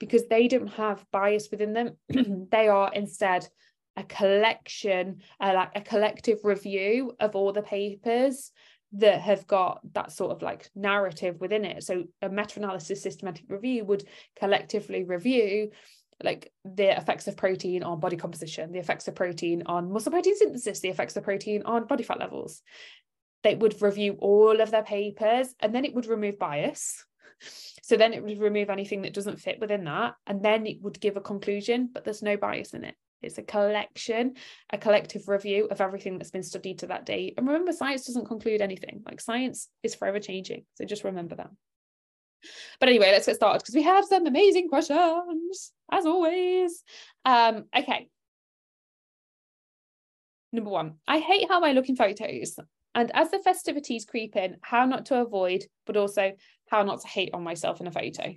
because 0.00 0.26
they 0.26 0.48
don't 0.48 0.68
have 0.68 1.04
bias 1.12 1.48
within 1.50 1.72
them. 1.72 1.96
They 2.50 2.68
are 2.68 2.92
instead 2.92 3.48
a 3.96 4.04
collection 4.04 5.20
uh, 5.38 5.52
like 5.54 5.70
a 5.74 5.82
collective 5.82 6.44
review 6.44 7.14
of 7.20 7.36
all 7.36 7.52
the 7.52 7.62
papers 7.62 8.50
that 8.92 9.20
have 9.20 9.46
got 9.46 9.80
that 9.94 10.12
sort 10.12 10.32
of 10.32 10.42
like 10.42 10.70
narrative 10.74 11.40
within 11.40 11.64
it. 11.64 11.82
So 11.82 12.04
a 12.20 12.28
meta-analysis 12.28 13.02
systematic 13.02 13.46
review 13.48 13.84
would 13.84 14.04
collectively 14.38 15.04
review 15.04 15.70
like 16.22 16.52
the 16.64 16.96
effects 16.96 17.26
of 17.26 17.36
protein 17.36 17.82
on 17.82 18.00
body 18.00 18.16
composition, 18.16 18.70
the 18.70 18.78
effects 18.78 19.08
of 19.08 19.14
protein 19.14 19.62
on 19.66 19.92
muscle 19.92 20.12
protein 20.12 20.36
synthesis, 20.36 20.80
the 20.80 20.90
effects 20.90 21.16
of 21.16 21.24
protein 21.24 21.62
on 21.64 21.86
body 21.86 22.04
fat 22.04 22.20
levels. 22.20 22.62
They 23.42 23.54
would 23.54 23.80
review 23.82 24.16
all 24.20 24.60
of 24.60 24.70
their 24.70 24.84
papers 24.84 25.52
and 25.58 25.74
then 25.74 25.84
it 25.84 25.94
would 25.94 26.06
remove 26.06 26.38
bias. 26.38 27.04
So 27.82 27.96
then 27.96 28.12
it 28.12 28.22
would 28.22 28.38
remove 28.38 28.70
anything 28.70 29.02
that 29.02 29.14
doesn't 29.14 29.40
fit 29.40 29.58
within 29.58 29.84
that. 29.84 30.14
And 30.26 30.44
then 30.44 30.66
it 30.66 30.80
would 30.82 31.00
give 31.00 31.16
a 31.16 31.20
conclusion, 31.20 31.90
but 31.92 32.04
there's 32.04 32.22
no 32.22 32.36
bias 32.36 32.72
in 32.72 32.84
it. 32.84 32.94
It's 33.22 33.38
a 33.38 33.42
collection, 33.42 34.34
a 34.70 34.78
collective 34.78 35.28
review 35.28 35.68
of 35.70 35.80
everything 35.80 36.18
that's 36.18 36.30
been 36.30 36.42
studied 36.42 36.80
to 36.80 36.86
that 36.88 37.06
date. 37.06 37.34
And 37.36 37.46
remember, 37.46 37.72
science 37.72 38.06
doesn't 38.06 38.26
conclude 38.26 38.60
anything. 38.60 39.02
Like 39.06 39.20
science 39.20 39.68
is 39.82 39.94
forever 39.94 40.18
changing. 40.18 40.64
So 40.74 40.84
just 40.84 41.04
remember 41.04 41.36
that. 41.36 41.50
But 42.80 42.88
anyway, 42.88 43.10
let's 43.12 43.26
get 43.26 43.36
started 43.36 43.60
because 43.60 43.74
we 43.74 43.82
have 43.82 44.04
some 44.04 44.26
amazing 44.26 44.68
questions, 44.68 45.72
as 45.90 46.06
always. 46.06 46.82
Um, 47.24 47.64
okay. 47.76 48.08
Number 50.52 50.70
one, 50.70 50.94
I 51.06 51.18
hate 51.18 51.48
how 51.48 51.62
I 51.62 51.72
look 51.72 51.88
in 51.88 51.96
photos. 51.96 52.58
And 52.94 53.10
as 53.14 53.30
the 53.30 53.38
festivities 53.38 54.04
creep 54.04 54.36
in, 54.36 54.56
how 54.60 54.84
not 54.84 55.06
to 55.06 55.20
avoid, 55.20 55.64
but 55.86 55.96
also 55.96 56.32
how 56.68 56.82
not 56.82 57.00
to 57.00 57.08
hate 57.08 57.30
on 57.32 57.42
myself 57.42 57.80
in 57.80 57.86
a 57.86 57.92
photo. 57.92 58.34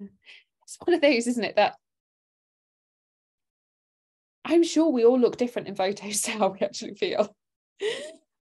It's 0.68 0.76
one 0.84 0.92
of 0.92 1.00
those, 1.00 1.26
isn't 1.26 1.44
it, 1.44 1.56
that 1.56 1.76
I'm 4.48 4.64
sure 4.64 4.88
we 4.88 5.04
all 5.04 5.20
look 5.20 5.36
different 5.36 5.68
in 5.68 5.76
photos 5.76 6.22
to 6.22 6.32
how 6.32 6.48
we 6.48 6.60
actually 6.60 6.94
feel. 6.94 7.34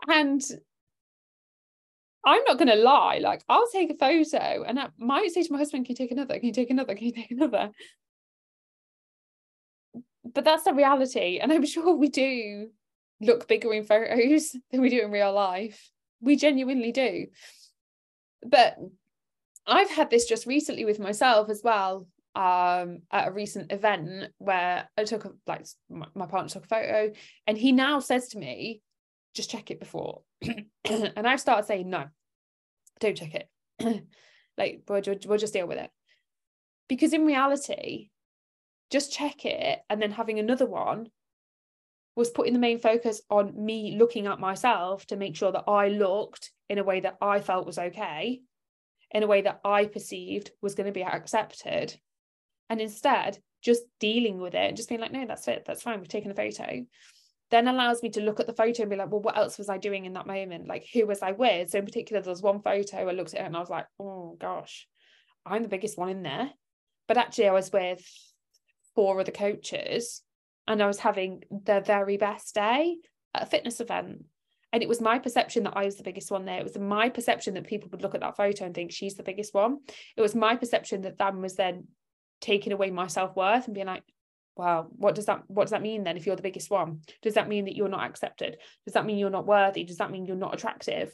and 0.08 0.42
I'm 2.24 2.44
not 2.48 2.58
going 2.58 2.70
to 2.70 2.76
lie. 2.76 3.18
Like, 3.18 3.44
I'll 3.50 3.70
take 3.72 3.90
a 3.90 3.98
photo 3.98 4.64
and 4.64 4.80
I 4.80 4.90
might 4.98 5.32
say 5.32 5.44
to 5.44 5.52
my 5.52 5.58
husband, 5.58 5.86
Can 5.86 5.94
you 5.94 5.98
take 5.98 6.12
another? 6.12 6.36
Can 6.36 6.46
you 6.46 6.54
take 6.54 6.70
another? 6.70 6.96
Can 6.96 7.08
you 7.08 7.14
take 7.14 7.32
another? 7.32 7.72
But 10.32 10.46
that's 10.46 10.64
the 10.64 10.74
reality. 10.74 11.40
And 11.40 11.52
I'm 11.52 11.66
sure 11.66 11.96
we 11.96 12.10
do 12.10 12.70
look 13.20 13.48
bigger 13.48 13.74
in 13.74 13.84
photos 13.84 14.56
than 14.72 14.82
we 14.82 14.90
do 14.90 15.02
in 15.02 15.12
real 15.12 15.34
life. 15.34 15.92
We 16.22 16.36
genuinely 16.36 16.92
do. 16.92 17.28
But 18.46 18.78
I've 19.66 19.90
had 19.90 20.10
this 20.10 20.26
just 20.26 20.46
recently 20.46 20.86
with 20.86 21.00
myself 21.00 21.50
as 21.50 21.62
well. 21.64 22.08
Um, 22.36 23.02
at 23.12 23.28
a 23.28 23.32
recent 23.32 23.72
event 23.72 24.32
where 24.38 24.88
I 24.96 25.04
took 25.04 25.26
a, 25.26 25.32
like 25.48 25.66
my, 25.90 26.06
my 26.14 26.26
partner 26.28 26.50
took 26.50 26.66
a 26.66 26.68
photo, 26.68 27.12
and 27.48 27.58
he 27.58 27.72
now 27.72 28.00
says 28.00 28.30
to 28.30 28.40
me, 28.40 28.82
"Just 29.34 29.50
check 29.50 29.72
it 29.72 29.80
before." 29.80 30.22
and 30.42 31.28
I've 31.28 31.42
started 31.42 31.66
saying, 31.66 31.90
"No, 31.90 32.06
don't 33.00 33.18
check 33.18 33.34
it. 33.34 34.06
like 34.58 34.84
we'll, 34.88 35.02
we'll 35.26 35.38
just 35.38 35.54
deal 35.54 35.68
with 35.68 35.80
it." 35.80 35.90
Because 36.88 37.14
in 37.14 37.26
reality, 37.26 38.10
just 38.90 39.14
check 39.14 39.46
it 39.46 39.80
and 39.90 40.02
then 40.02 40.12
having 40.12 40.40
another 40.40 40.66
one 40.66 41.10
was 42.16 42.30
putting 42.30 42.54
the 42.54 42.60
main 42.60 42.80
focus 42.80 43.22
on 43.30 43.54
me 43.56 43.96
looking 43.98 44.28
at 44.28 44.40
myself 44.40 45.06
to 45.08 45.16
make 45.16 45.36
sure 45.36 45.52
that 45.52 45.64
I 45.68 45.90
looked 45.90 46.52
in 46.68 46.78
a 46.78 46.84
way 46.84 47.00
that 47.00 47.18
I 47.22 47.40
felt 47.40 47.66
was 47.66 47.80
okay, 47.80 48.42
in 49.12 49.24
a 49.24 49.28
way 49.28 49.42
that 49.42 49.62
I 49.64 49.86
perceived 49.86 50.52
was 50.62 50.76
going 50.76 50.88
to 50.88 50.92
be 50.92 51.04
accepted. 51.04 51.96
And 52.70 52.80
instead, 52.80 53.40
just 53.62 53.84
dealing 54.00 54.40
with 54.40 54.54
it 54.54 54.68
and 54.68 54.78
just 54.78 54.90
being 54.90 55.02
like, 55.02 55.12
no, 55.12 55.26
that's 55.26 55.48
it, 55.48 55.64
that's 55.66 55.82
fine, 55.82 56.00
we've 56.00 56.08
taken 56.08 56.32
a 56.32 56.36
photo, 56.36 56.86
then 57.52 57.68
allows 57.68 58.04
me 58.04 58.10
to 58.12 58.22
look 58.22 58.40
at 58.40 58.48
the 58.48 58.54
photo 58.54 58.84
and 58.84 58.90
be 58.90 58.96
like, 58.96 59.12
well, 59.12 59.22
what 59.22 59.38
else 59.38 59.58
was 59.58 59.70
I 59.70 59.78
doing 59.78 60.06
in 60.06 60.14
that 60.14 60.28
moment? 60.28 60.68
Like, 60.68 60.86
who 60.94 61.08
was 61.08 61.22
I 61.22 61.32
with? 61.32 61.72
So, 61.72 61.80
in 61.80 61.86
particular, 61.86 62.22
there 62.22 62.30
was 62.30 62.42
one 62.42 62.62
photo 62.62 63.10
I 63.10 63.12
looked 63.12 63.34
at 63.34 63.42
it 63.42 63.46
and 63.46 63.56
I 63.56 63.60
was 63.60 63.70
like, 63.70 63.88
oh 64.00 64.38
gosh, 64.40 64.88
I'm 65.46 65.64
the 65.64 65.70
biggest 65.70 65.98
one 65.98 66.10
in 66.10 66.22
there. 66.22 66.52
But 67.08 67.18
actually, 67.18 67.48
I 67.48 67.54
was 67.54 67.72
with 67.72 68.06
four 68.96 69.20
other 69.20 69.32
coaches 69.32 70.22
and 70.68 70.82
I 70.82 70.88
was 70.88 71.00
having 71.00 71.42
the 71.50 71.82
very 71.82 72.18
best 72.18 72.54
day 72.54 72.98
at 73.34 73.44
a 73.44 73.46
fitness 73.48 73.80
event. 73.80 74.26
And 74.72 74.84
it 74.84 74.90
was 74.90 75.02
my 75.02 75.18
perception 75.18 75.64
that 75.64 75.76
I 75.76 75.86
was 75.86 75.96
the 75.96 76.04
biggest 76.04 76.30
one 76.30 76.46
there. 76.46 76.60
It 76.60 76.64
was 76.64 76.78
my 76.78 77.10
perception 77.10 77.56
that 77.56 77.66
people 77.66 77.90
would 77.92 78.04
look 78.04 78.14
at 78.14 78.22
that 78.22 78.38
photo 78.38 78.66
and 78.66 78.76
think 78.76 78.92
she's 78.92 79.16
the 79.16 79.24
biggest 79.24 79.56
one. 79.56 79.80
It 80.16 80.22
was 80.22 80.36
my 80.36 80.56
perception 80.56 81.02
that 81.02 81.18
that 81.18 81.36
was 81.36 81.56
then 81.56 81.88
taking 82.42 82.74
away 82.74 82.92
my 82.92 83.08
self-worth 83.08 83.66
and 83.66 83.74
being 83.74 83.88
like, 83.88 84.04
wow, 84.56 84.88
what 84.92 85.16
does 85.16 85.26
that 85.28 85.44
what 85.48 85.64
does 85.64 85.72
that 85.72 85.82
mean 85.82 86.04
then 86.04 86.18
if 86.18 86.26
you're 86.26 86.36
the 86.36 86.42
biggest 86.42 86.70
one? 86.70 87.02
Does 87.22 87.36
that 87.36 87.48
mean 87.48 87.66
that 87.66 87.76
you're 87.76 87.88
not 87.88 88.04
accepted? 88.04 88.58
Does 88.86 88.94
that 88.94 89.06
mean 89.06 89.18
you're 89.18 89.30
not 89.30 89.48
worthy? 89.48 89.84
Does 89.84 89.98
that 89.98 90.12
mean 90.12 90.26
you're 90.26 90.36
not 90.36 90.54
attractive? 90.54 91.14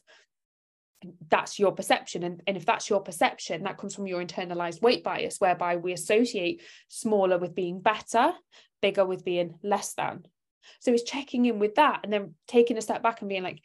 that's 1.30 1.60
your 1.60 1.72
perception 1.72 2.24
and, 2.24 2.42
and 2.48 2.58
if 2.58 2.66
that's 2.66 2.90
your 2.90 3.02
perception 3.02 3.64
that 3.64 3.78
comes 3.78 3.96
from 3.96 4.08
your 4.08 4.24
internalized 4.24 4.82
weight 4.82 5.04
bias 5.04 5.40
whereby 5.40 5.76
we 5.76 5.94
associate 5.94 6.62
smaller 6.88 7.38
with 7.38 7.56
being 7.56 7.80
better 7.80 8.32
bigger 8.82 9.06
with 9.06 9.24
being 9.26 9.56
less 9.64 9.94
than 9.94 10.24
so 10.80 10.92
it's 10.92 11.04
checking 11.04 11.46
in 11.46 11.60
with 11.60 11.76
that 11.76 12.00
and 12.04 12.12
then 12.12 12.34
taking 12.48 12.78
a 12.78 12.82
step 12.82 13.04
back 13.04 13.22
and 13.22 13.30
being 13.30 13.44
like 13.44 13.62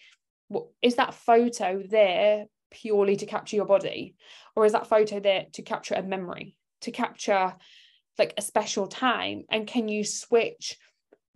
what 0.49 0.67
is 0.83 0.97
that 0.97 1.15
photo 1.15 1.83
there 1.89 2.47
purely 2.71 3.17
to 3.17 3.27
capture 3.27 3.57
your 3.57 3.67
body 3.67 4.15
or 4.55 4.65
is 4.65 4.73
that 4.73 4.87
photo 4.87 5.21
there 5.21 5.47
to 5.53 5.63
capture 5.63 5.95
a 5.95 6.03
memory 6.03 6.57
to 6.83 6.91
capture 6.91 7.55
like 8.19 8.35
a 8.37 8.43
special 8.43 8.87
time 8.87 9.45
and 9.51 9.67
can 9.67 9.89
you 9.89 10.05
switch 10.05 10.77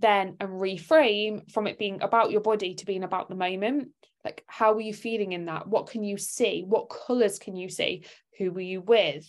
then 0.00 0.36
and 0.40 0.50
reframe 0.50 1.50
from 1.50 1.66
it 1.66 1.78
being 1.78 2.02
about 2.02 2.30
your 2.30 2.40
body 2.40 2.74
to 2.74 2.86
being 2.86 3.04
about 3.04 3.28
the 3.28 3.34
moment? 3.34 3.90
Like 4.24 4.44
how 4.46 4.72
were 4.72 4.80
you 4.80 4.94
feeling 4.94 5.32
in 5.32 5.46
that? 5.46 5.66
What 5.66 5.88
can 5.88 6.04
you 6.04 6.18
see? 6.18 6.64
What 6.66 6.88
colors 6.88 7.38
can 7.38 7.56
you 7.56 7.68
see? 7.68 8.04
Who 8.38 8.50
were 8.50 8.60
you 8.60 8.80
with 8.80 9.26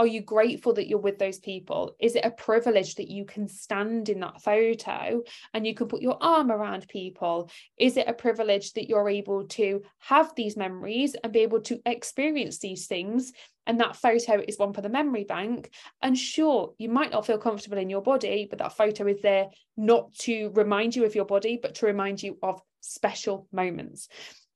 are 0.00 0.06
you 0.06 0.22
grateful 0.22 0.72
that 0.72 0.88
you're 0.88 0.98
with 0.98 1.18
those 1.18 1.38
people? 1.38 1.94
Is 2.00 2.16
it 2.16 2.24
a 2.24 2.30
privilege 2.30 2.94
that 2.94 3.10
you 3.10 3.26
can 3.26 3.46
stand 3.46 4.08
in 4.08 4.20
that 4.20 4.40
photo 4.40 5.22
and 5.52 5.66
you 5.66 5.74
can 5.74 5.88
put 5.88 6.00
your 6.00 6.16
arm 6.22 6.50
around 6.50 6.88
people? 6.88 7.50
Is 7.76 7.98
it 7.98 8.08
a 8.08 8.14
privilege 8.14 8.72
that 8.72 8.88
you're 8.88 9.10
able 9.10 9.46
to 9.48 9.82
have 9.98 10.34
these 10.34 10.56
memories 10.56 11.14
and 11.22 11.34
be 11.34 11.40
able 11.40 11.60
to 11.60 11.82
experience 11.84 12.60
these 12.60 12.86
things? 12.86 13.34
And 13.66 13.78
that 13.80 13.94
photo 13.94 14.42
is 14.48 14.58
one 14.58 14.72
for 14.72 14.80
the 14.80 14.88
memory 14.88 15.24
bank. 15.24 15.70
And 16.00 16.16
sure 16.16 16.72
you 16.78 16.88
might 16.88 17.12
not 17.12 17.26
feel 17.26 17.36
comfortable 17.36 17.76
in 17.76 17.90
your 17.90 18.00
body 18.00 18.46
but 18.48 18.58
that 18.60 18.78
photo 18.78 19.06
is 19.06 19.20
there 19.20 19.48
not 19.76 20.14
to 20.20 20.50
remind 20.54 20.96
you 20.96 21.04
of 21.04 21.14
your 21.14 21.26
body 21.26 21.58
but 21.60 21.74
to 21.74 21.86
remind 21.86 22.22
you 22.22 22.38
of 22.42 22.58
special 22.80 23.46
moments 23.52 24.08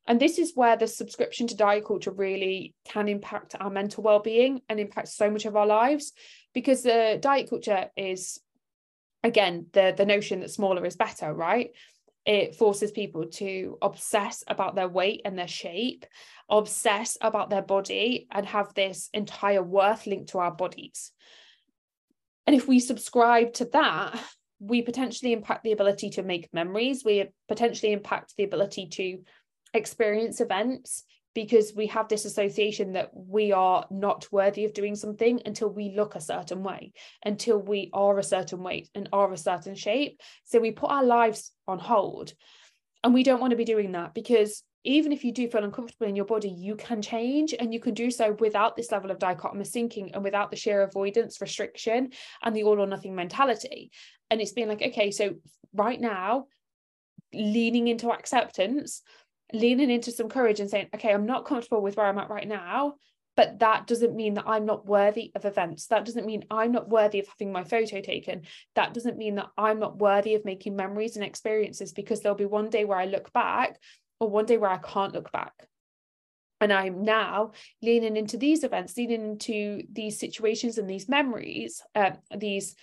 and 0.06 0.20
this 0.20 0.38
is 0.38 0.52
where 0.54 0.76
the 0.76 0.86
subscription 0.86 1.46
to 1.46 1.56
diet 1.56 1.86
culture 1.86 2.10
really 2.10 2.74
can 2.84 3.08
impact 3.08 3.54
our 3.58 3.70
mental 3.70 4.02
well-being 4.02 4.60
and 4.68 4.78
impact 4.78 5.08
so 5.08 5.30
much 5.30 5.46
of 5.46 5.56
our 5.56 5.66
lives 5.66 6.12
because 6.52 6.82
the 6.82 7.18
diet 7.20 7.48
culture 7.48 7.90
is 7.96 8.40
again 9.22 9.66
the 9.72 9.94
the 9.96 10.06
notion 10.06 10.40
that 10.40 10.50
smaller 10.50 10.84
is 10.84 10.96
better 10.96 11.32
right? 11.32 11.70
It 12.26 12.54
forces 12.56 12.90
people 12.90 13.26
to 13.32 13.76
obsess 13.82 14.44
about 14.46 14.74
their 14.74 14.88
weight 14.88 15.22
and 15.24 15.38
their 15.38 15.48
shape 15.48 16.06
obsess 16.48 17.16
about 17.20 17.50
their 17.50 17.62
body 17.62 18.26
and 18.30 18.46
have 18.46 18.72
this 18.74 19.10
entire 19.12 19.62
worth 19.62 20.06
linked 20.06 20.30
to 20.30 20.38
our 20.38 20.52
bodies. 20.52 21.12
And 22.46 22.54
if 22.54 22.68
we 22.68 22.80
subscribe 22.80 23.54
to 23.54 23.64
that 23.66 24.20
we 24.60 24.82
potentially 24.82 25.32
impact 25.32 25.64
the 25.64 25.72
ability 25.72 26.10
to 26.10 26.22
make 26.22 26.52
memories. 26.52 27.04
We 27.04 27.26
potentially 27.48 27.92
impact 27.92 28.34
the 28.36 28.44
ability 28.44 28.88
to 28.92 29.18
experience 29.74 30.40
events 30.40 31.04
because 31.34 31.74
we 31.74 31.88
have 31.88 32.08
this 32.08 32.24
association 32.24 32.92
that 32.92 33.10
we 33.12 33.52
are 33.52 33.86
not 33.90 34.26
worthy 34.30 34.64
of 34.64 34.72
doing 34.72 34.94
something 34.94 35.42
until 35.44 35.68
we 35.68 35.90
look 35.90 36.14
a 36.14 36.20
certain 36.20 36.62
way, 36.62 36.92
until 37.24 37.58
we 37.58 37.90
are 37.92 38.18
a 38.18 38.22
certain 38.22 38.62
weight 38.62 38.88
and 38.94 39.08
are 39.12 39.32
a 39.32 39.36
certain 39.36 39.74
shape. 39.74 40.20
So 40.44 40.60
we 40.60 40.70
put 40.70 40.90
our 40.90 41.04
lives 41.04 41.50
on 41.66 41.80
hold. 41.80 42.32
And 43.02 43.12
we 43.12 43.24
don't 43.24 43.40
want 43.40 43.50
to 43.50 43.56
be 43.56 43.66
doing 43.66 43.92
that 43.92 44.14
because 44.14 44.62
even 44.84 45.12
if 45.12 45.24
you 45.24 45.32
do 45.32 45.48
feel 45.48 45.64
uncomfortable 45.64 46.06
in 46.06 46.16
your 46.16 46.24
body, 46.24 46.48
you 46.48 46.76
can 46.76 47.02
change 47.02 47.54
and 47.58 47.72
you 47.72 47.80
can 47.80 47.94
do 47.94 48.10
so 48.10 48.32
without 48.38 48.76
this 48.76 48.92
level 48.92 49.10
of 49.10 49.18
dichotomous 49.18 49.68
thinking 49.68 50.14
and 50.14 50.22
without 50.22 50.50
the 50.50 50.56
sheer 50.56 50.82
avoidance, 50.82 51.40
restriction, 51.40 52.10
and 52.42 52.54
the 52.54 52.62
all 52.62 52.80
or 52.80 52.86
nothing 52.86 53.14
mentality. 53.14 53.90
And 54.30 54.40
it's 54.40 54.52
been 54.52 54.68
like, 54.68 54.82
okay, 54.82 55.10
so 55.10 55.34
right 55.74 56.00
now, 56.00 56.46
leaning 57.32 57.88
into 57.88 58.10
acceptance 58.10 59.02
leaning 59.54 59.90
into 59.90 60.10
some 60.10 60.28
courage 60.28 60.60
and 60.60 60.68
saying, 60.68 60.88
okay, 60.94 61.12
I'm 61.12 61.26
not 61.26 61.46
comfortable 61.46 61.80
with 61.80 61.96
where 61.96 62.06
I'm 62.06 62.18
at 62.18 62.28
right 62.28 62.46
now, 62.46 62.94
but 63.36 63.60
that 63.60 63.86
doesn't 63.86 64.14
mean 64.14 64.34
that 64.34 64.44
I'm 64.46 64.66
not 64.66 64.86
worthy 64.86 65.32
of 65.34 65.44
events. 65.44 65.86
That 65.86 66.04
doesn't 66.04 66.26
mean 66.26 66.44
I'm 66.50 66.72
not 66.72 66.88
worthy 66.88 67.20
of 67.20 67.28
having 67.28 67.52
my 67.52 67.64
photo 67.64 68.00
taken. 68.00 68.42
That 68.74 68.94
doesn't 68.94 69.16
mean 69.16 69.36
that 69.36 69.48
I'm 69.56 69.80
not 69.80 69.98
worthy 69.98 70.34
of 70.34 70.44
making 70.44 70.76
memories 70.76 71.16
and 71.16 71.24
experiences 71.24 71.92
because 71.92 72.20
there'll 72.20 72.36
be 72.36 72.44
one 72.44 72.68
day 72.68 72.84
where 72.84 72.98
I 72.98 73.06
look 73.06 73.32
back 73.32 73.78
or 74.20 74.28
one 74.28 74.46
day 74.46 74.56
where 74.56 74.70
I 74.70 74.78
can't 74.78 75.14
look 75.14 75.32
back. 75.32 75.52
And 76.60 76.72
I'm 76.72 77.02
now 77.02 77.52
leaning 77.82 78.16
into 78.16 78.36
these 78.36 78.64
events, 78.64 78.96
leaning 78.96 79.22
into 79.22 79.82
these 79.92 80.18
situations 80.18 80.78
and 80.78 80.88
these 80.88 81.08
memories, 81.08 81.82
uh, 81.94 82.12
these 82.36 82.74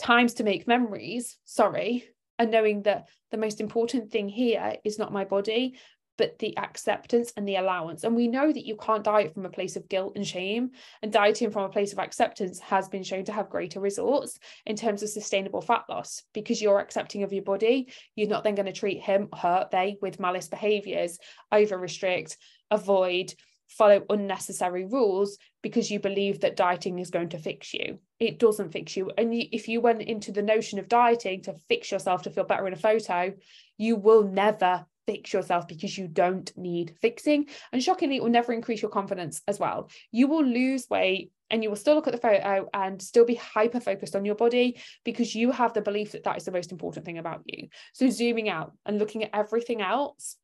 times 0.00 0.34
to 0.34 0.44
make 0.44 0.66
memories, 0.66 1.38
sorry, 1.44 2.04
and 2.40 2.50
knowing 2.50 2.82
that 2.82 3.08
the 3.30 3.36
most 3.36 3.60
important 3.60 4.10
thing 4.10 4.28
here 4.28 4.74
is 4.82 4.98
not 4.98 5.12
my 5.12 5.24
body 5.24 5.76
but 6.18 6.38
the 6.38 6.54
acceptance 6.58 7.32
and 7.34 7.48
the 7.48 7.56
allowance. 7.56 8.04
And 8.04 8.14
we 8.14 8.28
know 8.28 8.52
that 8.52 8.66
you 8.66 8.76
can't 8.76 9.02
diet 9.02 9.32
from 9.32 9.46
a 9.46 9.50
place 9.50 9.74
of 9.76 9.88
guilt 9.88 10.16
and 10.16 10.26
shame. 10.26 10.72
And 11.00 11.10
dieting 11.10 11.50
from 11.50 11.62
a 11.62 11.70
place 11.70 11.94
of 11.94 11.98
acceptance 11.98 12.60
has 12.60 12.90
been 12.90 13.02
shown 13.02 13.24
to 13.24 13.32
have 13.32 13.48
greater 13.48 13.80
results 13.80 14.38
in 14.66 14.76
terms 14.76 15.02
of 15.02 15.08
sustainable 15.08 15.62
fat 15.62 15.84
loss 15.88 16.22
because 16.34 16.60
you're 16.60 16.78
accepting 16.78 17.22
of 17.22 17.32
your 17.32 17.42
body. 17.42 17.90
You're 18.16 18.28
not 18.28 18.44
then 18.44 18.54
going 18.54 18.66
to 18.66 18.72
treat 18.72 19.00
him, 19.00 19.30
her, 19.34 19.66
they 19.72 19.96
with 20.02 20.20
malice 20.20 20.48
behaviors, 20.48 21.18
over 21.50 21.78
restrict, 21.78 22.36
avoid, 22.70 23.32
follow 23.70 24.04
unnecessary 24.10 24.84
rules 24.84 25.38
because 25.62 25.90
you 25.90 26.00
believe 26.00 26.40
that 26.40 26.56
dieting 26.56 26.98
is 26.98 27.10
going 27.10 27.28
to 27.30 27.38
fix 27.38 27.72
you. 27.72 27.98
It 28.18 28.38
doesn't 28.38 28.72
fix 28.72 28.96
you. 28.96 29.10
And 29.16 29.34
you, 29.34 29.46
if 29.52 29.68
you 29.68 29.80
went 29.80 30.02
into 30.02 30.32
the 30.32 30.42
notion 30.42 30.78
of 30.78 30.88
dieting 30.88 31.42
to 31.42 31.54
fix 31.68 31.90
yourself 31.90 32.22
to 32.22 32.30
feel 32.30 32.44
better 32.44 32.66
in 32.66 32.72
a 32.72 32.76
photo, 32.76 33.32
you 33.78 33.96
will 33.96 34.24
never 34.24 34.84
fix 35.06 35.32
yourself 35.32 35.68
because 35.68 35.96
you 35.96 36.08
don't 36.08 36.52
need 36.56 36.94
fixing. 37.00 37.46
And 37.72 37.82
shockingly, 37.82 38.16
it 38.16 38.22
will 38.22 38.30
never 38.30 38.52
increase 38.52 38.82
your 38.82 38.90
confidence 38.90 39.40
as 39.46 39.58
well. 39.58 39.88
You 40.10 40.26
will 40.26 40.44
lose 40.44 40.86
weight 40.90 41.32
and 41.50 41.62
you 41.62 41.68
will 41.68 41.76
still 41.76 41.94
look 41.94 42.06
at 42.06 42.12
the 42.12 42.18
photo 42.18 42.68
and 42.74 43.00
still 43.00 43.24
be 43.24 43.34
hyper 43.34 43.80
focused 43.80 44.16
on 44.16 44.24
your 44.24 44.34
body 44.34 44.80
because 45.04 45.34
you 45.34 45.52
have 45.52 45.74
the 45.74 45.80
belief 45.80 46.12
that 46.12 46.24
that 46.24 46.36
is 46.36 46.44
the 46.44 46.52
most 46.52 46.72
important 46.72 47.04
thing 47.04 47.18
about 47.18 47.42
you. 47.46 47.68
So, 47.92 48.08
zooming 48.10 48.48
out 48.48 48.72
and 48.86 48.98
looking 48.98 49.24
at 49.24 49.30
everything 49.32 49.80
else 49.80 50.36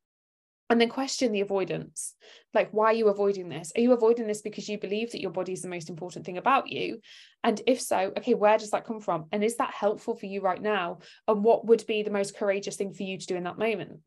and 0.69 0.81
then 0.81 0.89
question 0.89 1.31
the 1.31 1.41
avoidance 1.41 2.13
like 2.53 2.69
why 2.71 2.87
are 2.87 2.93
you 2.93 3.07
avoiding 3.07 3.47
this 3.49 3.71
are 3.75 3.81
you 3.81 3.93
avoiding 3.93 4.27
this 4.27 4.41
because 4.41 4.67
you 4.67 4.77
believe 4.77 5.11
that 5.11 5.21
your 5.21 5.31
body 5.31 5.53
is 5.53 5.61
the 5.61 5.69
most 5.69 5.89
important 5.89 6.25
thing 6.25 6.37
about 6.37 6.69
you 6.69 6.99
and 7.43 7.61
if 7.67 7.79
so 7.79 8.11
okay 8.17 8.33
where 8.33 8.57
does 8.57 8.71
that 8.71 8.85
come 8.85 8.99
from 8.99 9.25
and 9.31 9.43
is 9.43 9.55
that 9.55 9.73
helpful 9.73 10.15
for 10.15 10.25
you 10.25 10.41
right 10.41 10.61
now 10.61 10.99
and 11.27 11.43
what 11.43 11.65
would 11.65 11.85
be 11.87 12.03
the 12.03 12.11
most 12.11 12.35
courageous 12.35 12.75
thing 12.75 12.91
for 12.91 13.03
you 13.03 13.17
to 13.17 13.27
do 13.27 13.35
in 13.35 13.43
that 13.43 13.57
moment 13.57 13.99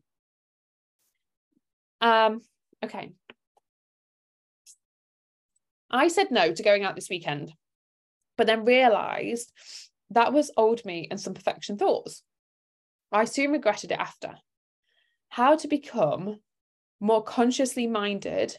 um 2.01 2.41
Okay. 2.83 3.13
I 5.89 6.07
said 6.07 6.31
no 6.31 6.51
to 6.51 6.63
going 6.63 6.83
out 6.83 6.95
this 6.95 7.09
weekend, 7.09 7.53
but 8.37 8.47
then 8.47 8.65
realized 8.65 9.51
that 10.09 10.33
was 10.33 10.51
old 10.57 10.83
me 10.85 11.07
and 11.11 11.19
some 11.19 11.33
perfection 11.33 11.77
thoughts. 11.77 12.23
I 13.11 13.25
soon 13.25 13.51
regretted 13.51 13.91
it 13.91 13.99
after. 13.99 14.35
How 15.29 15.57
to 15.57 15.67
become 15.67 16.39
more 17.01 17.23
consciously 17.23 17.87
minded 17.87 18.55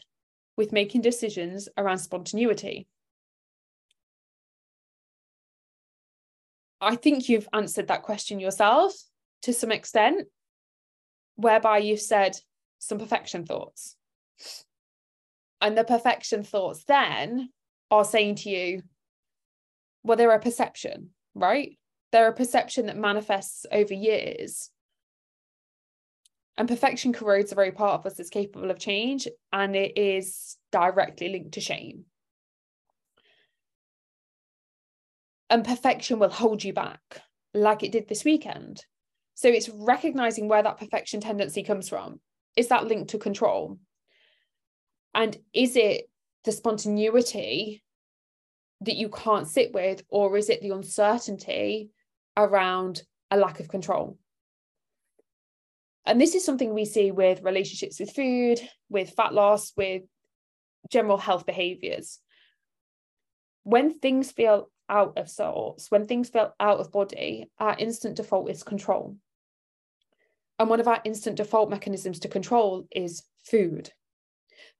with 0.57 0.71
making 0.71 1.01
decisions 1.01 1.69
around 1.77 1.97
spontaneity. 1.97 2.87
I 6.79 6.97
think 6.97 7.29
you've 7.29 7.47
answered 7.53 7.87
that 7.87 8.03
question 8.03 8.39
yourself 8.39 8.93
to 9.43 9.53
some 9.53 9.71
extent, 9.71 10.27
whereby 11.37 11.77
you've 11.79 12.01
said 12.01 12.37
some 12.79 12.99
perfection 12.99 13.45
thoughts. 13.45 13.95
And 15.61 15.77
the 15.77 15.85
perfection 15.85 16.43
thoughts 16.43 16.83
then 16.83 17.49
are 17.89 18.03
saying 18.03 18.35
to 18.35 18.49
you, 18.49 18.83
well, 20.03 20.17
they're 20.17 20.31
a 20.31 20.39
perception, 20.39 21.11
right? 21.33 21.77
They're 22.11 22.27
a 22.27 22.33
perception 22.33 22.87
that 22.87 22.97
manifests 22.97 23.65
over 23.71 23.93
years. 23.93 24.69
And 26.57 26.67
perfection 26.67 27.13
corrodes 27.13 27.49
the 27.49 27.55
very 27.55 27.71
part 27.71 27.99
of 27.99 28.05
us 28.05 28.15
that's 28.15 28.29
capable 28.29 28.69
of 28.69 28.77
change, 28.77 29.27
and 29.51 29.75
it 29.75 29.97
is 29.97 30.57
directly 30.71 31.29
linked 31.29 31.53
to 31.53 31.61
shame. 31.61 32.05
And 35.49 35.65
perfection 35.65 36.19
will 36.19 36.29
hold 36.29 36.63
you 36.63 36.73
back, 36.73 37.21
like 37.53 37.83
it 37.83 37.91
did 37.91 38.07
this 38.07 38.23
weekend. 38.23 38.85
So 39.35 39.49
it's 39.49 39.69
recognizing 39.69 40.47
where 40.47 40.61
that 40.61 40.77
perfection 40.77 41.21
tendency 41.21 41.63
comes 41.63 41.89
from. 41.89 42.19
Is 42.55 42.67
that 42.67 42.85
linked 42.85 43.09
to 43.11 43.17
control? 43.17 43.79
And 45.15 45.35
is 45.53 45.75
it 45.75 46.09
the 46.43 46.51
spontaneity 46.51 47.83
that 48.81 48.95
you 48.95 49.09
can't 49.09 49.47
sit 49.47 49.73
with, 49.73 50.03
or 50.09 50.37
is 50.37 50.49
it 50.49 50.61
the 50.61 50.69
uncertainty 50.69 51.89
around 52.37 53.01
a 53.31 53.37
lack 53.37 53.59
of 53.59 53.69
control? 53.69 54.19
And 56.05 56.19
this 56.19 56.35
is 56.35 56.45
something 56.45 56.73
we 56.73 56.85
see 56.85 57.11
with 57.11 57.43
relationships 57.43 57.99
with 57.99 58.11
food, 58.11 58.59
with 58.89 59.11
fat 59.11 59.33
loss, 59.33 59.71
with 59.77 60.03
general 60.91 61.17
health 61.17 61.45
behaviors. 61.45 62.19
When 63.63 63.99
things 63.99 64.31
feel 64.31 64.69
out 64.89 65.17
of 65.17 65.29
sorts, 65.29 65.89
when 65.89 66.05
things 66.05 66.29
feel 66.29 66.53
out 66.59 66.79
of 66.79 66.91
body, 66.91 67.49
our 67.57 67.75
instant 67.77 68.17
default 68.17 68.49
is 68.49 68.63
control. 68.63 69.15
And 70.59 70.69
one 70.69 70.81
of 70.81 70.87
our 70.87 71.01
instant 71.05 71.37
default 71.37 71.69
mechanisms 71.69 72.19
to 72.19 72.27
control 72.27 72.85
is 72.91 73.23
food. 73.45 73.89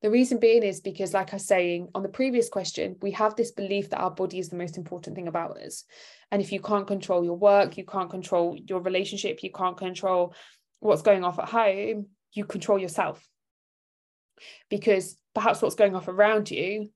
The 0.02 0.12
reason 0.12 0.38
being 0.38 0.64
is 0.64 0.82
because, 0.82 1.14
like 1.14 1.32
I 1.32 1.38
was 1.38 1.48
saying 1.48 1.88
on 1.96 2.04
the 2.04 2.10
previous 2.10 2.50
question, 2.50 2.98
we 3.02 3.12
have 3.12 3.36
this 3.36 3.52
belief 3.52 3.90
that 3.90 4.02
our 4.02 4.12
body 4.12 4.38
is 4.38 4.50
the 4.50 4.58
most 4.58 4.78
important 4.78 5.16
thing 5.16 5.30
about 5.30 5.58
us. 5.58 5.86
And 6.32 6.42
if 6.42 6.52
you 6.52 6.60
can't 6.60 6.86
control 6.86 7.24
your 7.24 7.38
work, 7.38 7.78
you 7.78 7.86
can't 7.86 8.10
control 8.10 8.58
your 8.68 8.82
relationship, 8.82 9.42
you 9.44 9.52
can't 9.52 9.78
control 9.78 10.36
what's 10.84 11.02
going 11.02 11.24
off 11.24 11.40
at 11.40 11.50
home, 11.50 12.08
you 12.32 12.46
control 12.46 12.80
yourself. 12.80 13.28
Because 14.70 15.18
perhaps 15.34 15.62
what's 15.62 15.76
going 15.76 15.96
off 15.96 16.08
around 16.08 16.52
you 16.52 16.90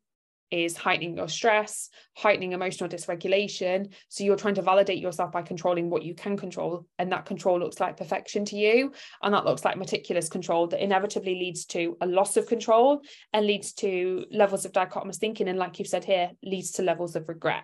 is 0.49 0.77
heightening 0.77 1.17
your 1.17 1.27
stress, 1.27 1.89
heightening 2.15 2.53
emotional 2.53 2.89
dysregulation. 2.89 3.93
So 4.07 4.23
you're 4.23 4.37
trying 4.37 4.55
to 4.55 4.61
validate 4.61 4.99
yourself 4.99 5.31
by 5.31 5.41
controlling 5.41 5.89
what 5.89 6.03
you 6.03 6.15
can 6.15 6.37
control. 6.37 6.85
And 6.97 7.11
that 7.11 7.25
control 7.25 7.59
looks 7.59 7.79
like 7.79 7.97
perfection 7.97 8.45
to 8.45 8.55
you. 8.55 8.93
And 9.21 9.33
that 9.33 9.45
looks 9.45 9.65
like 9.65 9.77
meticulous 9.77 10.29
control 10.29 10.67
that 10.67 10.83
inevitably 10.83 11.35
leads 11.35 11.65
to 11.67 11.97
a 12.01 12.07
loss 12.07 12.37
of 12.37 12.47
control 12.47 13.01
and 13.33 13.45
leads 13.45 13.73
to 13.73 14.25
levels 14.31 14.65
of 14.65 14.71
dichotomous 14.71 15.17
thinking. 15.17 15.49
And 15.49 15.59
like 15.59 15.79
you've 15.79 15.87
said 15.89 16.05
here, 16.05 16.31
leads 16.43 16.71
to 16.71 16.81
levels 16.81 17.15
of 17.15 17.27
regret. 17.27 17.63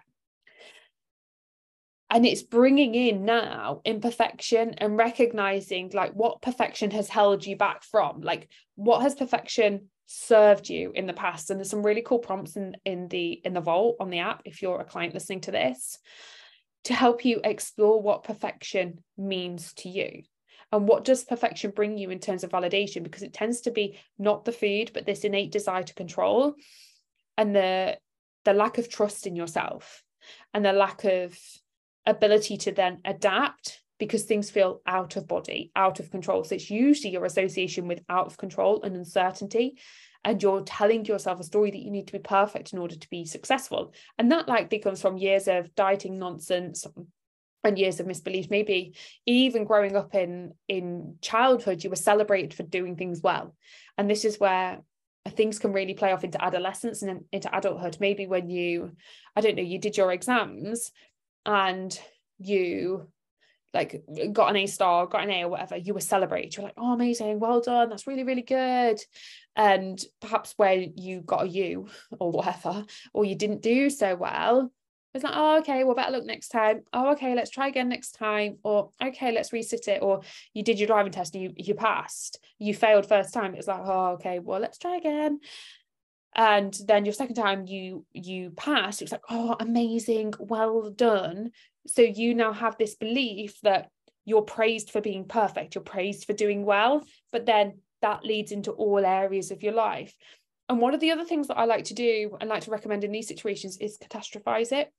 And 2.13 2.27
it's 2.27 2.43
bringing 2.43 2.93
in 2.93 3.25
now 3.25 3.81
imperfection 3.85 4.75
and 4.77 4.95
recognizing 4.95 5.89
like 5.95 6.13
what 6.13 6.43
perfection 6.43 6.91
has 6.91 7.09
held 7.09 7.43
you 7.43 7.57
back 7.57 7.83
from. 7.83 8.21
Like, 8.21 8.49
what 8.75 9.01
has 9.01 9.15
perfection 9.15 9.89
served 10.05 10.69
you 10.69 10.91
in 10.93 11.07
the 11.07 11.13
past 11.13 11.49
and 11.49 11.59
there's 11.59 11.71
some 11.71 11.85
really 11.85 12.03
cool 12.03 12.19
prompts 12.19 12.55
in 12.55 12.75
in 12.85 13.07
the 13.07 13.41
in 13.43 13.53
the 13.53 13.61
vault 13.61 13.95
on 13.99 14.09
the 14.09 14.19
app 14.19 14.41
if 14.45 14.61
you're 14.61 14.79
a 14.79 14.85
client 14.85 15.13
listening 15.13 15.41
to 15.41 15.49
this 15.49 15.97
to 16.83 16.93
help 16.93 17.23
you 17.23 17.39
explore 17.43 18.01
what 18.01 18.23
perfection 18.23 18.99
means 19.17 19.73
to 19.73 19.89
you 19.89 20.21
and 20.73 20.87
what 20.87 21.05
does 21.05 21.23
perfection 21.23 21.71
bring 21.71 21.97
you 21.97 22.09
in 22.09 22.19
terms 22.19 22.43
of 22.43 22.51
validation 22.51 23.01
because 23.01 23.23
it 23.23 23.33
tends 23.33 23.61
to 23.61 23.71
be 23.71 23.97
not 24.19 24.43
the 24.43 24.51
food 24.51 24.91
but 24.93 25.05
this 25.05 25.23
innate 25.23 25.51
desire 25.51 25.83
to 25.83 25.95
control 25.95 26.53
and 27.37 27.55
the 27.55 27.97
the 28.43 28.53
lack 28.53 28.77
of 28.77 28.89
trust 28.89 29.25
in 29.25 29.37
yourself 29.37 30.03
and 30.53 30.65
the 30.65 30.73
lack 30.73 31.05
of 31.05 31.37
ability 32.05 32.57
to 32.57 32.71
then 32.71 32.99
adapt 33.05 33.81
because 33.99 34.23
things 34.23 34.49
feel 34.49 34.81
out 34.85 35.15
of 35.15 35.27
body, 35.27 35.71
out 35.75 35.99
of 35.99 36.11
control. 36.11 36.43
So 36.43 36.55
it's 36.55 36.69
usually 36.69 37.13
your 37.13 37.25
association 37.25 37.87
with 37.87 38.01
out 38.09 38.25
of 38.25 38.37
control 38.37 38.81
and 38.83 38.95
uncertainty. 38.95 39.79
And 40.25 40.41
you're 40.41 40.61
telling 40.61 41.05
yourself 41.05 41.39
a 41.39 41.43
story 41.43 41.71
that 41.71 41.81
you 41.81 41.91
need 41.91 42.07
to 42.07 42.13
be 42.13 42.19
perfect 42.19 42.73
in 42.73 42.79
order 42.79 42.95
to 42.95 43.09
be 43.09 43.25
successful. 43.25 43.93
And 44.17 44.31
that 44.31 44.47
likely 44.47 44.79
comes 44.79 45.01
from 45.01 45.17
years 45.17 45.47
of 45.47 45.73
dieting 45.75 46.17
nonsense 46.17 46.85
and 47.63 47.77
years 47.77 47.99
of 47.99 48.07
misbelief. 48.07 48.49
Maybe 48.49 48.95
even 49.25 49.65
growing 49.65 49.95
up 49.95 50.15
in, 50.15 50.53
in 50.67 51.15
childhood, 51.21 51.83
you 51.83 51.89
were 51.89 51.95
celebrated 51.95 52.53
for 52.53 52.63
doing 52.63 52.95
things 52.95 53.21
well. 53.21 53.55
And 53.97 54.09
this 54.09 54.23
is 54.25 54.39
where 54.39 54.79
things 55.29 55.59
can 55.59 55.71
really 55.71 55.93
play 55.93 56.11
off 56.11 56.23
into 56.23 56.43
adolescence 56.43 57.01
and 57.01 57.21
into 57.31 57.55
adulthood. 57.55 57.97
Maybe 57.99 58.27
when 58.27 58.49
you, 58.49 58.91
I 59.35 59.41
don't 59.41 59.55
know, 59.55 59.63
you 59.63 59.79
did 59.79 59.97
your 59.97 60.11
exams 60.11 60.91
and 61.45 61.97
you 62.39 63.07
like 63.73 64.03
got 64.31 64.49
an 64.51 64.55
A 64.55 64.67
star, 64.67 65.07
got 65.07 65.23
an 65.23 65.31
A 65.31 65.43
or 65.43 65.49
whatever, 65.49 65.77
you 65.77 65.93
were 65.93 65.99
celebrated. 65.99 66.55
You're 66.55 66.65
like, 66.65 66.75
oh, 66.77 66.93
amazing, 66.93 67.39
well 67.39 67.59
done, 67.59 67.89
that's 67.89 68.05
really, 68.05 68.23
really 68.23 68.43
good. 68.43 68.99
And 69.55 70.03
perhaps 70.21 70.53
where 70.57 70.73
you 70.73 71.21
got 71.21 71.43
a 71.43 71.49
U 71.49 71.87
or 72.19 72.31
whatever, 72.31 72.85
or 73.13 73.25
you 73.25 73.35
didn't 73.35 73.61
do 73.61 73.89
so 73.89 74.15
well, 74.15 74.71
it's 75.13 75.23
like, 75.23 75.33
oh, 75.35 75.59
okay, 75.59 75.83
well, 75.83 75.95
better 75.95 76.11
look 76.11 76.25
next 76.25 76.49
time. 76.49 76.81
Oh, 76.91 77.11
okay, 77.11 77.35
let's 77.35 77.51
try 77.51 77.67
again 77.67 77.87
next 77.87 78.13
time. 78.13 78.57
Or 78.63 78.89
okay, 79.01 79.31
let's 79.31 79.51
resit 79.51 79.87
it. 79.87 80.01
Or 80.01 80.21
you 80.53 80.63
did 80.63 80.79
your 80.79 80.87
driving 80.87 81.11
test 81.11 81.35
and 81.35 81.43
you 81.43 81.53
you 81.55 81.75
passed. 81.75 82.39
You 82.57 82.73
failed 82.73 83.07
first 83.07 83.31
time. 83.31 83.53
It's 83.53 83.67
like, 83.67 83.81
oh, 83.83 84.13
okay, 84.13 84.39
well, 84.39 84.59
let's 84.59 84.79
try 84.79 84.97
again. 84.97 85.39
And 86.35 86.75
then 86.87 87.05
your 87.05 87.13
second 87.13 87.35
time 87.35 87.65
you 87.67 88.05
you 88.13 88.51
passed. 88.51 89.01
It's 89.01 89.11
like, 89.11 89.21
oh, 89.29 89.55
amazing, 89.59 90.33
well 90.39 90.89
done. 90.89 91.51
So 91.87 92.01
you 92.01 92.33
now 92.33 92.53
have 92.53 92.77
this 92.77 92.95
belief 92.95 93.59
that 93.61 93.89
you're 94.25 94.41
praised 94.41 94.89
for 94.89 95.01
being 95.01 95.25
perfect, 95.25 95.75
you're 95.75 95.83
praised 95.83 96.25
for 96.25 96.33
doing 96.33 96.63
well, 96.65 97.03
but 97.31 97.45
then 97.45 97.79
that 98.01 98.23
leads 98.23 98.51
into 98.51 98.71
all 98.71 99.05
areas 99.05 99.51
of 99.51 99.61
your 99.61 99.73
life. 99.73 100.15
And 100.69 100.79
one 100.79 100.93
of 100.93 101.01
the 101.01 101.11
other 101.11 101.25
things 101.25 101.47
that 101.47 101.57
I 101.57 101.65
like 101.65 101.85
to 101.85 101.93
do 101.93 102.37
and 102.39 102.49
like 102.49 102.63
to 102.63 102.71
recommend 102.71 103.03
in 103.03 103.11
these 103.11 103.27
situations 103.27 103.77
is 103.77 103.97
catastrophize 103.97 104.71
it. 104.71 104.91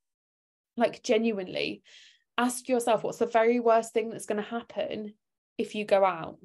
Like 0.76 1.02
genuinely 1.02 1.82
ask 2.36 2.68
yourself 2.68 3.04
what's 3.04 3.18
the 3.18 3.26
very 3.26 3.60
worst 3.60 3.92
thing 3.92 4.10
that's 4.10 4.26
going 4.26 4.42
to 4.42 4.48
happen 4.48 5.14
if 5.56 5.74
you 5.74 5.84
go 5.84 6.04
out 6.04 6.38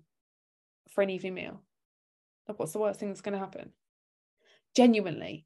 for 0.92 1.02
an 1.02 1.10
evening 1.10 1.34
meal? 1.34 1.64
Like 2.48 2.60
what's 2.60 2.74
the 2.74 2.80
worst 2.80 3.00
thing 3.00 3.10
that's 3.10 3.22
going 3.22 3.34
to 3.34 3.40
happen? 3.40 3.72
Genuinely, 4.76 5.46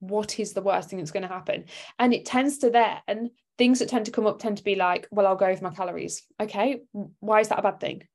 what 0.00 0.38
is 0.38 0.52
the 0.52 0.62
worst 0.62 0.90
thing 0.90 0.98
that's 0.98 1.10
going 1.10 1.22
to 1.22 1.28
happen? 1.28 1.64
And 1.98 2.12
it 2.12 2.24
tends 2.24 2.58
to 2.58 2.70
then 2.70 3.30
things 3.56 3.78
that 3.78 3.88
tend 3.88 4.06
to 4.06 4.12
come 4.12 4.26
up 4.26 4.38
tend 4.38 4.58
to 4.58 4.64
be 4.64 4.74
like, 4.74 5.08
well, 5.10 5.26
I'll 5.26 5.36
go 5.36 5.46
over 5.46 5.62
my 5.62 5.70
calories. 5.74 6.22
Okay, 6.40 6.82
why 7.20 7.40
is 7.40 7.48
that 7.48 7.58
a 7.58 7.62
bad 7.62 7.80
thing? 7.80 8.06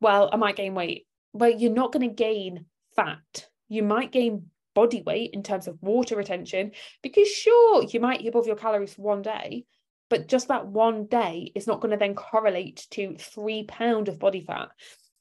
Well, 0.00 0.30
I 0.32 0.36
might 0.36 0.56
gain 0.56 0.74
weight. 0.74 1.06
Well, 1.32 1.50
you're 1.50 1.72
not 1.72 1.92
going 1.92 2.08
to 2.08 2.14
gain 2.14 2.66
fat. 2.94 3.48
You 3.68 3.82
might 3.82 4.12
gain 4.12 4.46
body 4.74 5.02
weight 5.04 5.30
in 5.32 5.42
terms 5.42 5.66
of 5.66 5.82
water 5.82 6.16
retention 6.16 6.72
because 7.02 7.28
sure, 7.28 7.84
you 7.84 8.00
might 8.00 8.22
eat 8.22 8.28
above 8.28 8.46
your 8.46 8.56
calories 8.56 8.94
for 8.94 9.02
one 9.02 9.22
day, 9.22 9.64
but 10.08 10.28
just 10.28 10.48
that 10.48 10.66
one 10.66 11.06
day 11.06 11.52
is 11.54 11.66
not 11.66 11.80
going 11.80 11.90
to 11.90 11.96
then 11.96 12.14
correlate 12.14 12.86
to 12.90 13.16
three 13.18 13.64
pound 13.64 14.08
of 14.08 14.18
body 14.18 14.40
fat. 14.40 14.68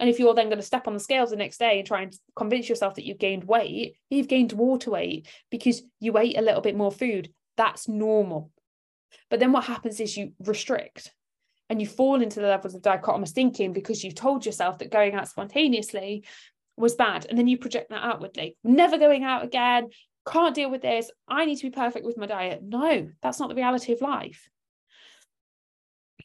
And 0.01 0.09
if 0.09 0.17
you're 0.17 0.33
then 0.33 0.47
going 0.47 0.57
to 0.57 0.63
step 0.63 0.87
on 0.87 0.95
the 0.95 0.99
scales 0.99 1.29
the 1.29 1.35
next 1.35 1.59
day 1.59 1.77
and 1.77 1.87
try 1.87 2.01
and 2.01 2.13
convince 2.35 2.67
yourself 2.67 2.95
that 2.95 3.05
you've 3.05 3.19
gained 3.19 3.43
weight, 3.43 3.95
you've 4.09 4.27
gained 4.27 4.51
water 4.51 4.89
weight 4.89 5.27
because 5.51 5.83
you 5.99 6.17
ate 6.17 6.39
a 6.39 6.41
little 6.41 6.61
bit 6.61 6.75
more 6.75 6.91
food. 6.91 7.31
That's 7.55 7.87
normal. 7.87 8.49
But 9.29 9.39
then 9.39 9.51
what 9.51 9.65
happens 9.65 9.99
is 9.99 10.17
you 10.17 10.33
restrict 10.39 11.13
and 11.69 11.79
you 11.79 11.87
fall 11.87 12.19
into 12.19 12.39
the 12.39 12.47
levels 12.47 12.73
of 12.73 12.81
dichotomous 12.81 13.29
thinking 13.29 13.73
because 13.73 14.03
you've 14.03 14.15
told 14.15 14.43
yourself 14.43 14.79
that 14.79 14.91
going 14.91 15.13
out 15.13 15.29
spontaneously 15.29 16.23
was 16.77 16.95
bad. 16.95 17.27
And 17.29 17.37
then 17.37 17.47
you 17.47 17.59
project 17.59 17.91
that 17.91 18.03
outwardly. 18.03 18.57
Never 18.63 18.97
going 18.97 19.23
out 19.23 19.43
again. 19.43 19.89
Can't 20.27 20.55
deal 20.55 20.71
with 20.71 20.81
this. 20.81 21.11
I 21.27 21.45
need 21.45 21.57
to 21.57 21.69
be 21.69 21.75
perfect 21.75 22.07
with 22.07 22.17
my 22.17 22.25
diet. 22.25 22.63
No, 22.63 23.07
that's 23.21 23.39
not 23.39 23.49
the 23.49 23.55
reality 23.55 23.93
of 23.93 24.01
life. 24.01 24.49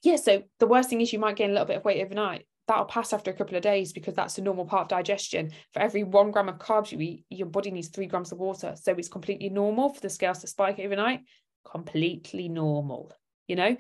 Yeah, 0.03 0.17
so 0.17 0.45
the 0.61 0.67
worst 0.67 0.89
thing 0.89 1.03
is 1.03 1.12
you 1.12 1.19
might 1.19 1.37
gain 1.37 1.51
a 1.51 1.53
little 1.53 1.67
bit 1.67 1.77
of 1.77 1.85
weight 1.85 2.03
overnight. 2.03 2.47
That'll 2.67 2.85
pass 2.85 3.13
after 3.13 3.31
a 3.31 3.35
couple 3.35 3.57
of 3.57 3.63
days 3.63 3.93
because 3.93 4.15
that's 4.15 4.39
a 4.39 4.43
normal 4.43 4.67
part 4.67 4.83
of 4.83 4.89
digestion. 4.89 5.51
For 5.73 5.81
every 5.81 6.03
one 6.03 6.31
gram 6.31 6.49
of 6.49 6.59
carbs 6.59 6.91
you 6.91 7.01
eat, 7.01 7.25
your 7.31 7.47
body 7.47 7.71
needs 7.71 7.89
three 7.89 8.07
grams 8.07 8.33
of 8.33 8.39
water. 8.39 8.75
So 8.81 8.93
it's 8.93 9.09
completely 9.09 9.49
normal 9.49 9.91
for 9.91 10.01
the 10.01 10.11
scales 10.11 10.41
to 10.41 10.47
spike 10.47 10.79
overnight. 10.79 11.21
Completely 11.71 12.49
normal, 12.49 13.13
you 13.47 13.57
know? 13.57 13.77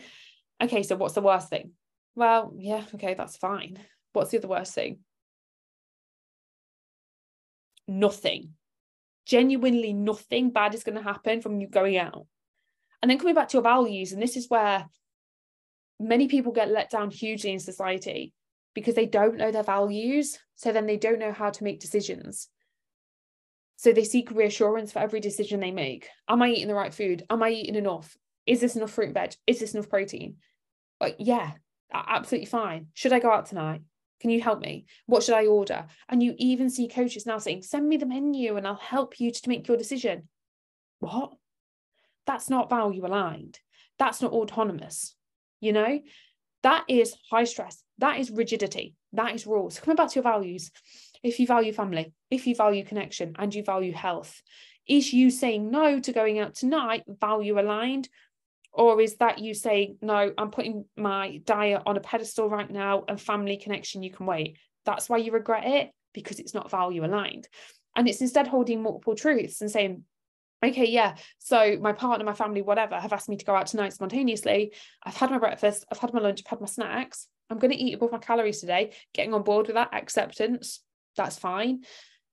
Okay, 0.62 0.82
so 0.82 0.96
what's 0.96 1.14
the 1.14 1.20
worst 1.20 1.50
thing? 1.50 1.72
Well, 2.14 2.52
yeah, 2.56 2.84
okay, 2.94 3.14
that's 3.14 3.36
fine. 3.36 3.78
What's 4.12 4.30
the 4.30 4.38
other 4.38 4.48
worst 4.48 4.74
thing? 4.74 5.00
Nothing. 7.88 8.54
Genuinely 9.26 9.92
nothing 9.92 10.50
bad 10.50 10.74
is 10.74 10.84
going 10.84 10.96
to 10.96 11.02
happen 11.02 11.40
from 11.40 11.60
you 11.60 11.68
going 11.68 11.98
out. 11.98 12.26
And 13.02 13.10
then 13.10 13.18
coming 13.18 13.34
back 13.34 13.48
to 13.48 13.56
your 13.56 13.62
values, 13.62 14.12
and 14.12 14.22
this 14.22 14.36
is 14.36 14.48
where 14.48 14.86
many 15.98 16.28
people 16.28 16.52
get 16.52 16.70
let 16.70 16.90
down 16.90 17.10
hugely 17.10 17.52
in 17.52 17.58
society 17.58 18.32
because 18.76 18.94
they 18.94 19.06
don't 19.06 19.38
know 19.38 19.50
their 19.50 19.62
values. 19.62 20.38
So 20.54 20.70
then 20.70 20.86
they 20.86 20.98
don't 20.98 21.18
know 21.18 21.32
how 21.32 21.48
to 21.48 21.64
make 21.64 21.80
decisions. 21.80 22.48
So 23.76 23.92
they 23.92 24.04
seek 24.04 24.30
reassurance 24.30 24.92
for 24.92 24.98
every 24.98 25.18
decision 25.18 25.60
they 25.60 25.70
make. 25.70 26.08
Am 26.28 26.42
I 26.42 26.50
eating 26.50 26.68
the 26.68 26.74
right 26.74 26.92
food? 26.92 27.24
Am 27.30 27.42
I 27.42 27.48
eating 27.48 27.74
enough? 27.74 28.16
Is 28.46 28.60
this 28.60 28.76
enough 28.76 28.90
fruit 28.90 29.06
and 29.06 29.14
veg? 29.14 29.32
Is 29.46 29.60
this 29.60 29.72
enough 29.72 29.88
protein? 29.88 30.36
Like, 31.00 31.16
yeah, 31.18 31.52
absolutely 31.90 32.46
fine. 32.46 32.88
Should 32.92 33.14
I 33.14 33.18
go 33.18 33.30
out 33.30 33.46
tonight? 33.46 33.80
Can 34.20 34.28
you 34.28 34.42
help 34.42 34.60
me? 34.60 34.84
What 35.06 35.22
should 35.22 35.36
I 35.36 35.46
order? 35.46 35.86
And 36.10 36.22
you 36.22 36.34
even 36.36 36.68
see 36.68 36.86
coaches 36.86 37.24
now 37.24 37.38
saying, 37.38 37.62
send 37.62 37.88
me 37.88 37.96
the 37.96 38.04
menu 38.04 38.58
and 38.58 38.66
I'll 38.66 38.74
help 38.74 39.20
you 39.20 39.30
to 39.30 39.48
make 39.48 39.68
your 39.68 39.78
decision. 39.78 40.28
What? 41.00 41.32
That's 42.26 42.50
not 42.50 42.68
value 42.68 43.06
aligned. 43.06 43.58
That's 43.98 44.20
not 44.20 44.32
autonomous. 44.32 45.14
You 45.60 45.72
know, 45.72 46.00
that 46.62 46.84
is 46.88 47.16
high 47.30 47.44
stress. 47.44 47.82
That 47.98 48.18
is 48.18 48.30
rigidity. 48.30 48.94
That 49.12 49.34
is 49.34 49.46
rules. 49.46 49.80
Coming 49.80 49.96
back 49.96 50.10
to 50.10 50.16
your 50.16 50.22
values, 50.22 50.70
if 51.22 51.40
you 51.40 51.46
value 51.46 51.72
family, 51.72 52.12
if 52.30 52.46
you 52.46 52.54
value 52.54 52.84
connection, 52.84 53.34
and 53.38 53.54
you 53.54 53.62
value 53.62 53.92
health, 53.92 54.42
is 54.86 55.12
you 55.12 55.30
saying 55.30 55.70
no 55.70 55.98
to 56.00 56.12
going 56.12 56.38
out 56.38 56.54
tonight 56.54 57.04
value 57.08 57.58
aligned? 57.58 58.08
Or 58.72 59.00
is 59.00 59.16
that 59.16 59.38
you 59.38 59.54
saying, 59.54 59.96
no, 60.02 60.32
I'm 60.36 60.50
putting 60.50 60.84
my 60.96 61.40
diet 61.44 61.82
on 61.86 61.96
a 61.96 62.00
pedestal 62.00 62.50
right 62.50 62.70
now 62.70 63.04
and 63.08 63.18
family 63.18 63.56
connection, 63.56 64.02
you 64.02 64.12
can 64.12 64.26
wait? 64.26 64.58
That's 64.84 65.08
why 65.08 65.16
you 65.16 65.32
regret 65.32 65.64
it 65.66 65.90
because 66.12 66.38
it's 66.38 66.52
not 66.52 66.70
value 66.70 67.04
aligned. 67.04 67.48
And 67.96 68.06
it's 68.06 68.20
instead 68.20 68.46
holding 68.46 68.82
multiple 68.82 69.14
truths 69.14 69.62
and 69.62 69.70
saying, 69.70 70.04
okay, 70.62 70.86
yeah, 70.86 71.16
so 71.38 71.78
my 71.80 71.92
partner, 71.92 72.24
my 72.24 72.34
family, 72.34 72.60
whatever, 72.60 73.00
have 73.00 73.12
asked 73.12 73.28
me 73.28 73.36
to 73.36 73.44
go 73.44 73.54
out 73.54 73.66
tonight 73.66 73.94
spontaneously. 73.94 74.72
I've 75.02 75.16
had 75.16 75.30
my 75.30 75.38
breakfast, 75.38 75.86
I've 75.90 75.98
had 75.98 76.12
my 76.12 76.20
lunch, 76.20 76.42
I've 76.44 76.50
had 76.50 76.60
my 76.60 76.66
snacks. 76.66 77.28
I'm 77.50 77.58
going 77.58 77.72
to 77.72 77.76
eat 77.76 77.94
above 77.94 78.12
my 78.12 78.18
calories 78.18 78.60
today, 78.60 78.92
getting 79.14 79.34
on 79.34 79.42
board 79.42 79.66
with 79.66 79.74
that 79.74 79.94
acceptance. 79.94 80.80
That's 81.16 81.38
fine. 81.38 81.84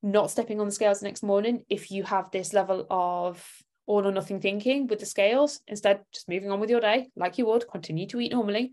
Not 0.02 0.32
stepping 0.32 0.60
on 0.60 0.66
the 0.66 0.72
scales 0.72 1.00
the 1.00 1.06
next 1.06 1.24
morning 1.24 1.64
if 1.70 1.92
you 1.92 2.04
have 2.04 2.32
this 2.32 2.54
level 2.54 2.86
of 2.90 3.46
all 3.86 4.08
or 4.08 4.12
nothing 4.12 4.40
thinking 4.40 4.88
with 4.88 5.00
the 5.00 5.06
scales. 5.06 5.60
Instead, 5.68 6.02
just 6.14 6.30
moving 6.30 6.52
on 6.52 6.60
with 6.60 6.70
your 6.70 6.82
day 6.82 7.10
like 7.16 7.38
you 7.38 7.46
would, 7.46 7.68
continue 7.70 8.08
to 8.08 8.20
eat 8.20 8.32
normally. 8.32 8.72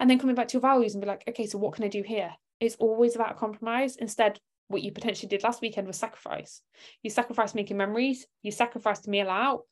And 0.00 0.10
then 0.10 0.18
coming 0.18 0.34
back 0.34 0.48
to 0.48 0.54
your 0.54 0.62
values 0.62 0.94
and 0.94 1.00
be 1.00 1.06
like, 1.06 1.24
okay, 1.28 1.46
so 1.46 1.58
what 1.58 1.74
can 1.74 1.84
I 1.84 1.88
do 1.88 2.02
here? 2.02 2.32
It's 2.60 2.76
always 2.76 3.14
about 3.14 3.38
compromise. 3.38 3.96
Instead, 3.96 4.38
what 4.68 4.82
you 4.82 4.92
potentially 4.92 5.28
did 5.28 5.42
last 5.42 5.60
weekend 5.60 5.86
was 5.86 5.96
sacrifice. 5.96 6.62
You 7.02 7.10
sacrificed 7.10 7.54
making 7.54 7.76
memories, 7.76 8.26
you 8.42 8.50
sacrificed 8.50 9.06
a 9.06 9.10
meal 9.10 9.28
out 9.28 9.62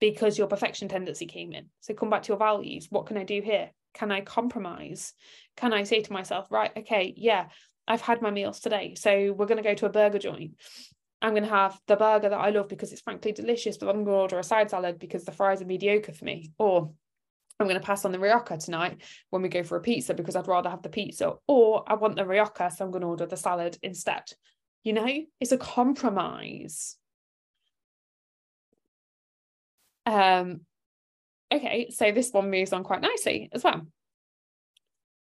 because 0.00 0.38
your 0.38 0.46
perfection 0.46 0.88
tendency 0.88 1.26
came 1.26 1.52
in. 1.52 1.66
So 1.80 1.94
come 1.94 2.10
back 2.10 2.22
to 2.24 2.28
your 2.28 2.38
values. 2.38 2.86
What 2.90 3.06
can 3.06 3.18
I 3.18 3.24
do 3.24 3.40
here? 3.42 3.70
Can 3.98 4.12
I 4.12 4.20
compromise? 4.20 5.12
Can 5.56 5.72
I 5.72 5.82
say 5.82 6.02
to 6.02 6.12
myself, 6.12 6.46
right, 6.50 6.70
okay, 6.76 7.12
yeah, 7.16 7.48
I've 7.88 8.00
had 8.00 8.22
my 8.22 8.30
meals 8.30 8.60
today. 8.60 8.94
So 8.94 9.32
we're 9.32 9.46
going 9.46 9.62
to 9.62 9.68
go 9.68 9.74
to 9.74 9.86
a 9.86 9.90
burger 9.90 10.20
joint. 10.20 10.52
I'm 11.20 11.32
going 11.32 11.42
to 11.42 11.50
have 11.50 11.76
the 11.88 11.96
burger 11.96 12.28
that 12.28 12.38
I 12.38 12.50
love 12.50 12.68
because 12.68 12.92
it's 12.92 13.02
frankly 13.02 13.32
delicious, 13.32 13.76
but 13.76 13.88
I'm 13.88 14.04
going 14.04 14.06
to 14.06 14.12
order 14.12 14.38
a 14.38 14.44
side 14.44 14.70
salad 14.70 15.00
because 15.00 15.24
the 15.24 15.32
fries 15.32 15.60
are 15.60 15.66
mediocre 15.66 16.12
for 16.12 16.24
me. 16.24 16.52
Or 16.58 16.92
I'm 17.58 17.66
going 17.66 17.80
to 17.80 17.84
pass 17.84 18.04
on 18.04 18.12
the 18.12 18.20
rioja 18.20 18.56
tonight 18.56 19.02
when 19.30 19.42
we 19.42 19.48
go 19.48 19.64
for 19.64 19.76
a 19.76 19.80
pizza 19.80 20.14
because 20.14 20.36
I'd 20.36 20.46
rather 20.46 20.70
have 20.70 20.82
the 20.82 20.88
pizza. 20.88 21.32
Or 21.48 21.82
I 21.90 21.94
want 21.94 22.14
the 22.14 22.24
rioja, 22.24 22.70
so 22.70 22.84
I'm 22.84 22.92
going 22.92 23.02
to 23.02 23.08
order 23.08 23.26
the 23.26 23.36
salad 23.36 23.78
instead. 23.82 24.22
You 24.84 24.92
know, 24.92 25.08
it's 25.40 25.50
a 25.50 25.58
compromise. 25.58 26.96
Um, 30.06 30.60
okay, 31.52 31.90
so 31.90 32.12
this 32.12 32.32
one 32.32 32.50
moves 32.50 32.72
on 32.72 32.84
quite 32.84 33.00
nicely 33.00 33.48
as 33.52 33.64
well. 33.64 33.86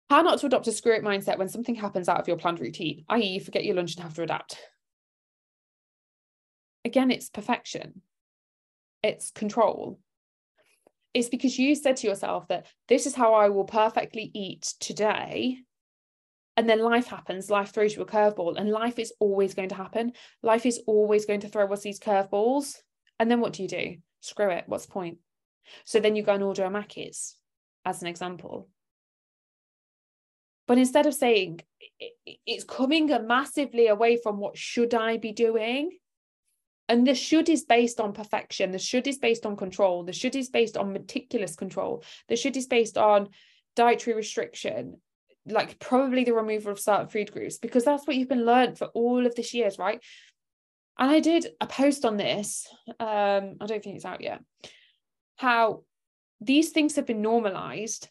How 0.09 0.21
not 0.21 0.39
to 0.39 0.45
adopt 0.45 0.67
a 0.67 0.71
screw 0.71 0.93
it 0.93 1.03
mindset 1.03 1.37
when 1.37 1.49
something 1.49 1.75
happens 1.75 2.07
out 2.07 2.19
of 2.19 2.27
your 2.27 2.37
planned 2.37 2.59
routine, 2.59 3.05
i.e., 3.09 3.25
you 3.25 3.39
forget 3.39 3.65
your 3.65 3.75
lunch 3.75 3.95
and 3.95 4.03
have 4.03 4.13
to 4.15 4.23
adapt. 4.23 4.57
Again, 6.85 7.11
it's 7.11 7.29
perfection, 7.29 8.01
it's 9.01 9.31
control, 9.31 9.99
it's 11.13 11.29
because 11.29 11.59
you 11.59 11.75
said 11.75 11.97
to 11.97 12.07
yourself 12.07 12.47
that 12.47 12.65
this 12.87 13.05
is 13.05 13.13
how 13.13 13.33
I 13.33 13.49
will 13.49 13.65
perfectly 13.65 14.31
eat 14.33 14.73
today. 14.79 15.59
And 16.57 16.69
then 16.69 16.79
life 16.79 17.07
happens, 17.07 17.49
life 17.49 17.71
throws 17.71 17.95
you 17.95 18.01
a 18.01 18.05
curveball, 18.05 18.57
and 18.57 18.69
life 18.69 18.99
is 18.99 19.13
always 19.19 19.53
going 19.53 19.69
to 19.69 19.75
happen. 19.75 20.13
Life 20.41 20.65
is 20.65 20.81
always 20.85 21.25
going 21.25 21.41
to 21.41 21.47
throw 21.47 21.71
us 21.71 21.81
these 21.81 21.99
curveballs. 21.99 22.77
And 23.19 23.29
then 23.29 23.41
what 23.41 23.53
do 23.53 23.63
you 23.63 23.69
do? 23.69 23.95
Screw 24.21 24.49
it. 24.49 24.65
What's 24.67 24.85
the 24.85 24.91
point? 24.91 25.17
So 25.85 25.99
then 25.99 26.15
you 26.15 26.23
go 26.23 26.33
and 26.33 26.43
order 26.43 26.65
a 26.65 26.69
Macca's, 26.69 27.37
as 27.85 28.01
an 28.01 28.07
example. 28.07 28.69
But 30.67 30.77
instead 30.77 31.05
of 31.05 31.13
saying 31.13 31.61
it's 32.45 32.63
coming 32.63 33.07
massively 33.27 33.87
away 33.87 34.17
from 34.17 34.39
what 34.39 34.57
should 34.57 34.93
I 34.93 35.17
be 35.17 35.33
doing, 35.33 35.91
and 36.89 37.07
the 37.07 37.15
should 37.15 37.49
is 37.49 37.63
based 37.63 37.99
on 37.99 38.13
perfection 38.13 38.71
the 38.71 38.79
should 38.79 39.07
is 39.07 39.17
based 39.17 39.45
on 39.45 39.55
control 39.55 40.03
the 40.03 40.13
should 40.13 40.35
is 40.35 40.49
based 40.49 40.77
on 40.77 40.93
meticulous 40.93 41.55
control 41.55 42.03
the 42.27 42.35
should 42.35 42.57
is 42.57 42.67
based 42.67 42.97
on 42.97 43.29
dietary 43.75 44.15
restriction 44.15 44.97
like 45.45 45.79
probably 45.79 46.23
the 46.23 46.33
removal 46.33 46.71
of 46.71 46.79
certain 46.79 47.07
food 47.07 47.31
groups 47.31 47.57
because 47.57 47.83
that's 47.83 48.05
what 48.07 48.15
you've 48.15 48.29
been 48.29 48.45
learned 48.45 48.77
for 48.77 48.87
all 48.87 49.25
of 49.25 49.35
this 49.35 49.53
years 49.53 49.77
right 49.77 50.01
and 50.97 51.09
i 51.09 51.19
did 51.19 51.47
a 51.61 51.67
post 51.67 52.05
on 52.05 52.17
this 52.17 52.67
um 52.99 53.55
i 53.59 53.65
don't 53.65 53.83
think 53.83 53.95
it's 53.95 54.05
out 54.05 54.21
yet 54.21 54.41
how 55.35 55.83
these 56.41 56.69
things 56.69 56.95
have 56.95 57.05
been 57.05 57.21
normalized 57.21 58.09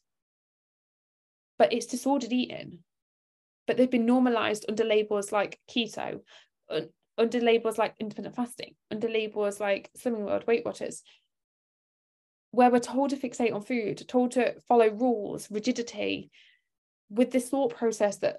but 1.58 1.72
it's 1.72 1.86
disordered 1.86 2.32
eating 2.32 2.78
but 3.66 3.76
they've 3.76 3.90
been 3.90 4.06
normalized 4.06 4.64
under 4.68 4.84
labels 4.84 5.32
like 5.32 5.58
keto 5.70 6.20
under 7.18 7.40
labels 7.40 7.78
like 7.78 7.94
intermittent 8.00 8.34
fasting, 8.34 8.74
under 8.90 9.08
labels 9.08 9.60
like 9.60 9.90
Slimming 9.98 10.24
World, 10.24 10.46
Weight 10.46 10.64
Watchers, 10.64 11.02
where 12.50 12.70
we're 12.70 12.78
told 12.78 13.10
to 13.10 13.16
fixate 13.16 13.54
on 13.54 13.62
food, 13.62 14.06
told 14.08 14.32
to 14.32 14.58
follow 14.62 14.88
rules, 14.88 15.50
rigidity, 15.50 16.30
with 17.10 17.30
this 17.30 17.48
thought 17.48 17.74
process 17.74 18.18
that 18.18 18.38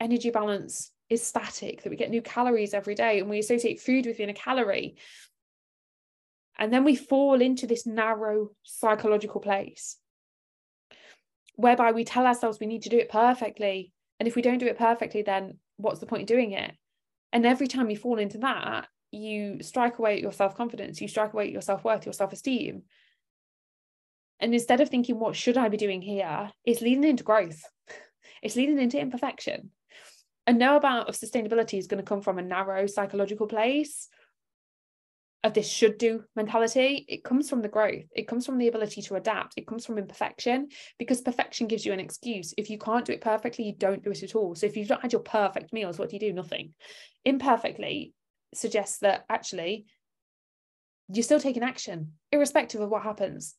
energy 0.00 0.30
balance 0.30 0.90
is 1.08 1.22
static, 1.22 1.82
that 1.82 1.90
we 1.90 1.96
get 1.96 2.10
new 2.10 2.22
calories 2.22 2.74
every 2.74 2.94
day 2.94 3.20
and 3.20 3.30
we 3.30 3.38
associate 3.38 3.80
food 3.80 4.06
within 4.06 4.30
a 4.30 4.34
calorie. 4.34 4.96
And 6.62 6.72
then 6.72 6.84
we 6.84 6.94
fall 6.94 7.40
into 7.40 7.66
this 7.66 7.86
narrow 7.86 8.52
psychological 8.62 9.40
place 9.40 9.96
whereby 11.56 11.90
we 11.90 12.04
tell 12.04 12.24
ourselves 12.24 12.60
we 12.60 12.68
need 12.68 12.82
to 12.82 12.88
do 12.88 12.98
it 12.98 13.08
perfectly. 13.08 13.92
And 14.20 14.28
if 14.28 14.36
we 14.36 14.42
don't 14.42 14.58
do 14.58 14.68
it 14.68 14.78
perfectly, 14.78 15.22
then 15.22 15.58
what's 15.76 15.98
the 15.98 16.06
point 16.06 16.22
of 16.22 16.28
doing 16.28 16.52
it? 16.52 16.72
And 17.32 17.44
every 17.44 17.66
time 17.66 17.90
you 17.90 17.96
fall 17.96 18.20
into 18.20 18.38
that, 18.38 18.86
you 19.10 19.60
strike 19.60 19.98
away 19.98 20.14
at 20.14 20.22
your 20.22 20.30
self 20.30 20.56
confidence, 20.56 21.00
you 21.00 21.08
strike 21.08 21.32
away 21.32 21.46
at 21.46 21.52
your 21.52 21.62
self 21.62 21.82
worth, 21.82 22.06
your 22.06 22.12
self 22.12 22.32
esteem. 22.32 22.82
And 24.38 24.54
instead 24.54 24.80
of 24.80 24.88
thinking, 24.88 25.18
what 25.18 25.34
should 25.34 25.58
I 25.58 25.68
be 25.68 25.76
doing 25.76 26.00
here? 26.00 26.48
It's 26.64 26.80
leading 26.80 27.02
into 27.02 27.24
growth, 27.24 27.60
it's 28.40 28.54
leading 28.54 28.78
into 28.78 29.00
imperfection. 29.00 29.70
And 30.46 30.60
no 30.60 30.76
amount 30.76 31.08
of 31.08 31.16
sustainability 31.16 31.76
is 31.76 31.88
going 31.88 32.00
to 32.00 32.08
come 32.08 32.20
from 32.20 32.38
a 32.38 32.42
narrow 32.42 32.86
psychological 32.86 33.48
place 33.48 34.08
of 35.44 35.54
this 35.54 35.68
should 35.68 35.98
do 35.98 36.22
mentality, 36.36 37.04
it 37.08 37.24
comes 37.24 37.50
from 37.50 37.62
the 37.62 37.68
growth. 37.68 38.04
It 38.14 38.28
comes 38.28 38.46
from 38.46 38.58
the 38.58 38.68
ability 38.68 39.02
to 39.02 39.16
adapt. 39.16 39.54
It 39.56 39.66
comes 39.66 39.84
from 39.84 39.98
imperfection 39.98 40.68
because 40.98 41.20
perfection 41.20 41.66
gives 41.66 41.84
you 41.84 41.92
an 41.92 42.00
excuse. 42.00 42.54
If 42.56 42.70
you 42.70 42.78
can't 42.78 43.04
do 43.04 43.12
it 43.12 43.20
perfectly, 43.20 43.64
you 43.64 43.74
don't 43.74 44.04
do 44.04 44.10
it 44.10 44.22
at 44.22 44.36
all. 44.36 44.54
So 44.54 44.66
if 44.66 44.76
you've 44.76 44.88
not 44.88 45.02
had 45.02 45.12
your 45.12 45.22
perfect 45.22 45.72
meals, 45.72 45.98
what 45.98 46.10
do 46.10 46.16
you 46.16 46.20
do? 46.20 46.32
Nothing. 46.32 46.74
Imperfectly 47.24 48.14
suggests 48.54 48.98
that 48.98 49.24
actually 49.28 49.86
you're 51.08 51.24
still 51.24 51.40
taking 51.40 51.64
action, 51.64 52.12
irrespective 52.30 52.80
of 52.80 52.90
what 52.90 53.02
happens. 53.02 53.56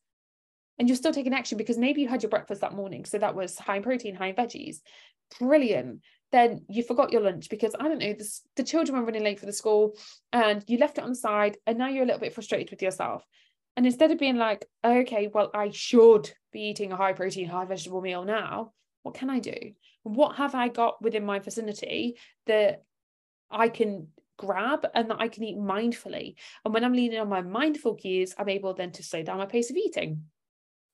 And 0.79 0.87
you're 0.87 0.95
still 0.95 1.13
taking 1.13 1.33
action 1.33 1.57
because 1.57 1.77
maybe 1.77 2.01
you 2.01 2.07
had 2.07 2.23
your 2.23 2.29
breakfast 2.29 2.61
that 2.61 2.73
morning. 2.73 3.05
So 3.05 3.17
that 3.17 3.35
was 3.35 3.59
high 3.59 3.77
in 3.77 3.83
protein, 3.83 4.15
high 4.15 4.27
in 4.27 4.35
veggies. 4.35 4.77
Brilliant 5.39 5.99
then 6.33 6.65
you 6.67 6.81
forgot 6.83 7.11
your 7.11 7.21
lunch 7.21 7.47
because 7.47 7.75
I 7.79 7.87
don't 7.87 7.99
know, 7.99 8.13
the, 8.13 8.39
the 8.55 8.63
children 8.63 8.97
were 8.97 9.05
running 9.05 9.23
late 9.23 9.39
for 9.39 9.45
the 9.45 9.53
school 9.53 9.95
and 10.33 10.63
you 10.67 10.79
left 10.79 10.97
it 10.97 11.03
on 11.03 11.11
the 11.11 11.15
side 11.15 11.57
and 11.67 11.77
now 11.77 11.87
you're 11.87 12.03
a 12.03 12.05
little 12.07 12.19
bit 12.19 12.33
frustrated 12.33 12.71
with 12.71 12.81
yourself. 12.81 13.23
And 13.77 13.85
instead 13.85 14.11
of 14.11 14.17
being 14.17 14.37
like, 14.37 14.65
okay, 14.83 15.29
well, 15.31 15.51
I 15.53 15.69
should 15.69 16.31
be 16.51 16.61
eating 16.61 16.91
a 16.91 16.97
high 16.97 17.13
protein, 17.13 17.47
high 17.47 17.65
vegetable 17.65 18.01
meal 18.01 18.25
now, 18.25 18.73
what 19.03 19.13
can 19.13 19.29
I 19.29 19.39
do? 19.39 19.73
What 20.01 20.37
have 20.37 20.55
I 20.55 20.69
got 20.69 21.01
within 21.01 21.23
my 21.23 21.37
vicinity 21.37 22.17
that 22.47 22.83
I 23.51 23.69
can 23.69 24.07
grab 24.37 24.87
and 24.95 25.11
that 25.11 25.19
I 25.19 25.27
can 25.27 25.43
eat 25.43 25.57
mindfully? 25.57 26.35
And 26.65 26.73
when 26.73 26.83
I'm 26.83 26.93
leaning 26.93 27.19
on 27.19 27.29
my 27.29 27.41
mindful 27.41 27.93
cues, 27.93 28.33
I'm 28.39 28.49
able 28.49 28.73
then 28.73 28.91
to 28.93 29.03
slow 29.03 29.21
down 29.21 29.37
my 29.37 29.45
pace 29.45 29.69
of 29.69 29.77
eating. 29.77 30.23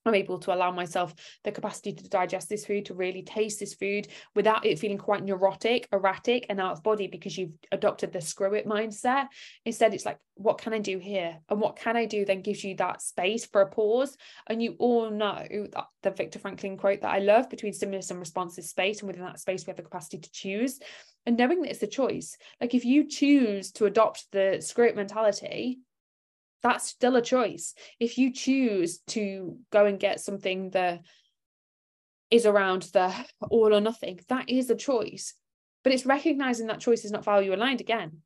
I'm 0.06 0.14
able 0.14 0.38
to 0.40 0.54
allow 0.54 0.70
myself 0.70 1.14
the 1.44 1.52
capacity 1.52 1.92
to 1.92 2.08
digest 2.08 2.48
this 2.48 2.64
food, 2.64 2.86
to 2.86 2.94
really 2.94 3.22
taste 3.22 3.60
this 3.60 3.74
food 3.74 4.08
without 4.34 4.64
it 4.64 4.78
feeling 4.78 4.98
quite 4.98 5.24
neurotic, 5.24 5.88
erratic, 5.92 6.46
and 6.48 6.60
out 6.60 6.72
of 6.72 6.82
body 6.82 7.06
because 7.06 7.36
you've 7.36 7.52
adopted 7.72 8.12
the 8.12 8.20
screw 8.20 8.54
it 8.54 8.66
mindset. 8.66 9.26
Instead, 9.64 9.94
it's 9.94 10.06
like, 10.06 10.18
what 10.34 10.58
can 10.58 10.72
I 10.72 10.78
do 10.78 10.98
here? 10.98 11.38
And 11.48 11.60
what 11.60 11.76
can 11.76 11.96
I 11.96 12.06
do 12.06 12.24
then 12.24 12.40
gives 12.40 12.64
you 12.64 12.74
that 12.76 13.02
space 13.02 13.44
for 13.44 13.60
a 13.60 13.68
pause. 13.68 14.16
And 14.46 14.62
you 14.62 14.76
all 14.78 15.10
know 15.10 15.44
that 15.50 15.86
the 16.02 16.10
Viktor 16.10 16.38
Frankl 16.38 16.78
quote 16.78 17.02
that 17.02 17.14
I 17.14 17.18
love 17.18 17.50
between 17.50 17.74
stimulus 17.74 18.10
and 18.10 18.18
response 18.18 18.56
is 18.58 18.70
space. 18.70 19.00
And 19.00 19.08
within 19.08 19.24
that 19.24 19.40
space, 19.40 19.66
we 19.66 19.70
have 19.70 19.76
the 19.76 19.82
capacity 19.82 20.18
to 20.18 20.32
choose. 20.32 20.80
And 21.26 21.36
knowing 21.36 21.60
that 21.62 21.70
it's 21.70 21.82
a 21.82 21.86
choice, 21.86 22.38
like 22.60 22.74
if 22.74 22.86
you 22.86 23.06
choose 23.06 23.72
to 23.72 23.84
adopt 23.84 24.32
the 24.32 24.58
screw 24.60 24.86
it 24.86 24.96
mentality, 24.96 25.80
that's 26.62 26.86
still 26.86 27.16
a 27.16 27.22
choice. 27.22 27.74
If 27.98 28.18
you 28.18 28.32
choose 28.32 28.98
to 29.08 29.56
go 29.70 29.86
and 29.86 29.98
get 29.98 30.20
something 30.20 30.70
that 30.70 31.00
is 32.30 32.46
around 32.46 32.82
the 32.92 33.12
all 33.50 33.74
or 33.74 33.80
nothing, 33.80 34.20
that 34.28 34.48
is 34.48 34.70
a 34.70 34.76
choice. 34.76 35.34
But 35.82 35.92
it's 35.92 36.06
recognizing 36.06 36.66
that 36.66 36.80
choice 36.80 37.04
is 37.04 37.10
not 37.10 37.24
value 37.24 37.54
aligned 37.54 37.80
again. 37.80 38.18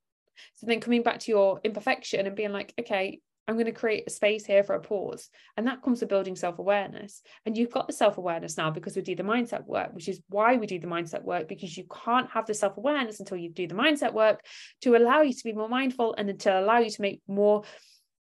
So 0.54 0.66
then 0.66 0.80
coming 0.80 1.02
back 1.02 1.20
to 1.20 1.30
your 1.30 1.60
imperfection 1.62 2.26
and 2.26 2.34
being 2.34 2.52
like, 2.52 2.74
okay, 2.78 3.20
I'm 3.46 3.56
going 3.56 3.66
to 3.66 3.72
create 3.72 4.04
a 4.06 4.10
space 4.10 4.46
here 4.46 4.62
for 4.62 4.74
a 4.74 4.80
pause. 4.80 5.28
And 5.56 5.66
that 5.66 5.82
comes 5.82 6.00
with 6.00 6.08
building 6.08 6.34
self 6.34 6.58
awareness. 6.58 7.20
And 7.44 7.56
you've 7.56 7.70
got 7.70 7.86
the 7.86 7.92
self 7.92 8.16
awareness 8.18 8.56
now 8.56 8.70
because 8.70 8.96
we 8.96 9.02
do 9.02 9.16
the 9.16 9.22
mindset 9.22 9.64
work, 9.66 9.92
which 9.92 10.08
is 10.08 10.20
why 10.28 10.56
we 10.56 10.66
do 10.66 10.78
the 10.78 10.86
mindset 10.86 11.22
work, 11.22 11.46
because 11.46 11.76
you 11.76 11.84
can't 12.04 12.30
have 12.30 12.46
the 12.46 12.54
self 12.54 12.76
awareness 12.78 13.20
until 13.20 13.36
you 13.36 13.50
do 13.50 13.66
the 13.66 13.74
mindset 13.74 14.14
work 14.14 14.44
to 14.80 14.96
allow 14.96 15.20
you 15.20 15.34
to 15.34 15.44
be 15.44 15.52
more 15.52 15.68
mindful 15.68 16.14
and 16.16 16.40
to 16.40 16.58
allow 16.58 16.78
you 16.78 16.90
to 16.90 17.02
make 17.02 17.20
more 17.28 17.62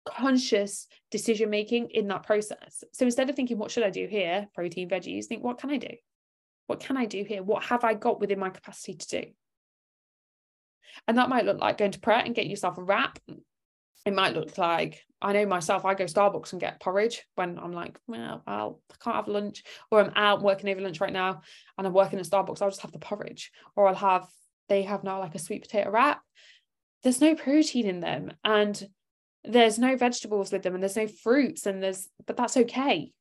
conscious 0.05 0.87
decision 1.11 1.49
making 1.49 1.89
in 1.91 2.07
that 2.07 2.23
process. 2.23 2.83
So 2.93 3.05
instead 3.05 3.29
of 3.29 3.35
thinking, 3.35 3.57
what 3.57 3.71
should 3.71 3.83
I 3.83 3.89
do 3.89 4.07
here? 4.07 4.47
Protein, 4.53 4.89
veggies, 4.89 5.25
think, 5.25 5.43
what 5.43 5.59
can 5.59 5.69
I 5.69 5.77
do? 5.77 5.89
What 6.67 6.79
can 6.79 6.97
I 6.97 7.05
do 7.05 7.23
here? 7.23 7.43
What 7.43 7.63
have 7.65 7.83
I 7.83 7.93
got 7.93 8.19
within 8.19 8.39
my 8.39 8.49
capacity 8.49 8.95
to 8.95 9.07
do? 9.07 9.23
And 11.07 11.17
that 11.17 11.29
might 11.29 11.45
look 11.45 11.59
like 11.59 11.77
going 11.77 11.91
to 11.91 11.99
Pret 11.99 12.25
and 12.25 12.35
get 12.35 12.47
yourself 12.47 12.77
a 12.77 12.83
wrap. 12.83 13.19
It 14.05 14.13
might 14.13 14.33
look 14.33 14.57
like, 14.57 15.01
I 15.21 15.33
know 15.33 15.45
myself, 15.45 15.85
I 15.85 15.93
go 15.93 16.03
Starbucks 16.03 16.51
and 16.51 16.61
get 16.61 16.81
porridge 16.81 17.25
when 17.35 17.57
I'm 17.57 17.71
like, 17.71 17.97
well, 18.07 18.43
I'll, 18.45 18.81
I 18.91 18.95
can't 19.01 19.15
have 19.15 19.27
lunch, 19.29 19.63
or 19.89 20.01
I'm 20.01 20.11
out 20.15 20.43
working 20.43 20.69
over 20.69 20.81
lunch 20.81 20.99
right 20.99 21.13
now 21.13 21.41
and 21.77 21.87
I'm 21.87 21.93
working 21.93 22.19
at 22.19 22.25
Starbucks, 22.25 22.61
I'll 22.61 22.69
just 22.69 22.81
have 22.81 22.91
the 22.91 22.99
porridge. 22.99 23.51
Or 23.75 23.87
I'll 23.87 23.95
have, 23.95 24.27
they 24.67 24.83
have 24.83 25.03
now 25.03 25.19
like 25.19 25.35
a 25.35 25.39
sweet 25.39 25.61
potato 25.61 25.89
wrap. 25.89 26.21
There's 27.03 27.21
no 27.21 27.35
protein 27.35 27.87
in 27.87 28.01
them. 28.01 28.31
And 28.43 28.81
there's 29.43 29.77
no 29.77 29.95
vegetables 29.95 30.51
with 30.51 30.63
them 30.63 30.73
and 30.73 30.84
there's 30.84 30.95
no 30.95 31.08
fruits 31.08 31.65
and 31.65 31.82
there's 31.82 32.10
but 32.25 32.38
that's 32.38 32.58
okay. 32.58 33.12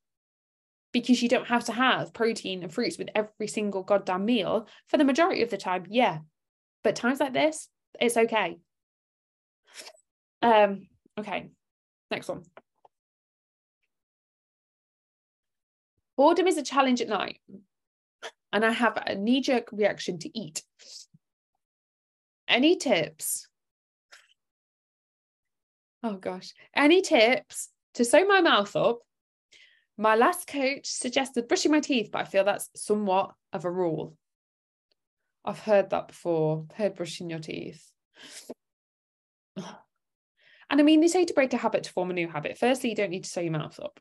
Because 0.91 1.23
you 1.23 1.29
don't 1.29 1.47
have 1.47 1.65
to 1.65 1.71
have 1.71 2.13
protein 2.13 2.61
and 2.61 2.71
fruits 2.71 2.97
with 2.97 3.09
every 3.15 3.47
single 3.47 3.83
goddamn 3.83 4.25
meal 4.25 4.67
for 4.87 4.97
the 4.97 5.03
majority 5.03 5.41
of 5.41 5.49
the 5.49 5.57
time 5.57 5.85
yeah. 5.89 6.19
But 6.83 6.95
times 6.95 7.19
like 7.19 7.33
this 7.33 7.67
it's 7.99 8.17
okay. 8.17 8.57
Um 10.41 10.87
okay 11.19 11.49
next 12.11 12.27
one. 12.27 12.43
Boredom 16.15 16.47
is 16.47 16.57
a 16.57 16.63
challenge 16.63 17.01
at 17.01 17.09
night 17.09 17.39
and 18.53 18.63
i 18.63 18.71
have 18.71 18.97
a 18.97 19.15
knee-jerk 19.15 19.69
reaction 19.71 20.19
to 20.19 20.39
eat. 20.39 20.61
Any 22.47 22.75
tips 22.77 23.47
Oh 26.03 26.17
gosh. 26.17 26.53
Any 26.75 27.01
tips 27.01 27.69
to 27.93 28.03
sew 28.03 28.25
my 28.25 28.41
mouth 28.41 28.75
up? 28.75 28.99
My 29.97 30.15
last 30.15 30.47
coach 30.47 30.85
suggested 30.87 31.47
brushing 31.47 31.71
my 31.71 31.79
teeth, 31.79 32.09
but 32.11 32.21
I 32.21 32.25
feel 32.25 32.43
that's 32.43 32.69
somewhat 32.75 33.31
of 33.53 33.63
a 33.63 33.71
rule. 33.71 34.17
I've 35.45 35.59
heard 35.59 35.91
that 35.91 36.09
before, 36.09 36.65
heard 36.75 36.95
brushing 36.95 37.29
your 37.29 37.39
teeth. 37.39 37.89
And 40.69 40.79
I 40.79 40.83
mean, 40.85 41.01
they 41.01 41.07
say 41.07 41.23
to 41.23 41.33
break 41.35 41.53
a 41.53 41.57
habit 41.57 41.83
to 41.83 41.91
form 41.91 42.09
a 42.09 42.13
new 42.13 42.27
habit. 42.27 42.57
Firstly, 42.57 42.89
you 42.89 42.95
don't 42.95 43.11
need 43.11 43.25
to 43.25 43.29
sew 43.29 43.41
your 43.41 43.51
mouth 43.51 43.79
up. 43.79 43.99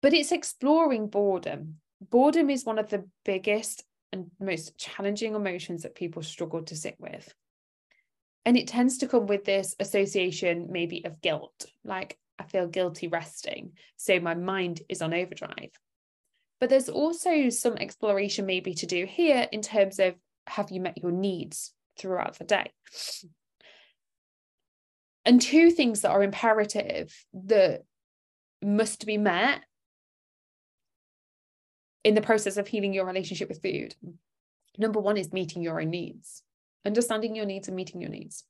But 0.00 0.14
it's 0.14 0.32
exploring 0.32 1.08
boredom. 1.08 1.80
Boredom 2.00 2.48
is 2.48 2.64
one 2.64 2.78
of 2.78 2.88
the 2.88 3.04
biggest 3.26 3.84
and 4.10 4.30
most 4.40 4.78
challenging 4.78 5.34
emotions 5.34 5.82
that 5.82 5.94
people 5.94 6.22
struggle 6.22 6.62
to 6.62 6.76
sit 6.76 6.94
with. 6.98 7.34
And 8.46 8.56
it 8.56 8.68
tends 8.68 8.98
to 8.98 9.08
come 9.08 9.26
with 9.26 9.44
this 9.44 9.74
association, 9.80 10.68
maybe 10.70 11.04
of 11.04 11.20
guilt, 11.22 11.66
like 11.82 12.18
I 12.38 12.44
feel 12.44 12.66
guilty 12.66 13.08
resting. 13.08 13.72
So 13.96 14.20
my 14.20 14.34
mind 14.34 14.82
is 14.88 15.00
on 15.00 15.14
overdrive. 15.14 15.70
But 16.60 16.68
there's 16.70 16.88
also 16.88 17.48
some 17.48 17.76
exploration, 17.76 18.46
maybe, 18.46 18.74
to 18.74 18.86
do 18.86 19.06
here 19.06 19.48
in 19.50 19.62
terms 19.62 19.98
of 19.98 20.14
have 20.46 20.70
you 20.70 20.80
met 20.80 20.98
your 20.98 21.10
needs 21.10 21.72
throughout 21.98 22.38
the 22.38 22.44
day? 22.44 22.70
And 25.24 25.40
two 25.40 25.70
things 25.70 26.02
that 26.02 26.10
are 26.10 26.22
imperative 26.22 27.14
that 27.32 27.84
must 28.62 29.06
be 29.06 29.16
met 29.16 29.62
in 32.02 32.14
the 32.14 32.20
process 32.20 32.58
of 32.58 32.68
healing 32.68 32.92
your 32.92 33.06
relationship 33.06 33.48
with 33.48 33.62
food. 33.62 33.94
Number 34.76 35.00
one 35.00 35.16
is 35.16 35.32
meeting 35.32 35.62
your 35.62 35.80
own 35.80 35.90
needs 35.90 36.42
understanding 36.84 37.34
your 37.34 37.46
needs 37.46 37.68
and 37.68 37.76
meeting 37.76 38.00
your 38.00 38.10
needs. 38.10 38.44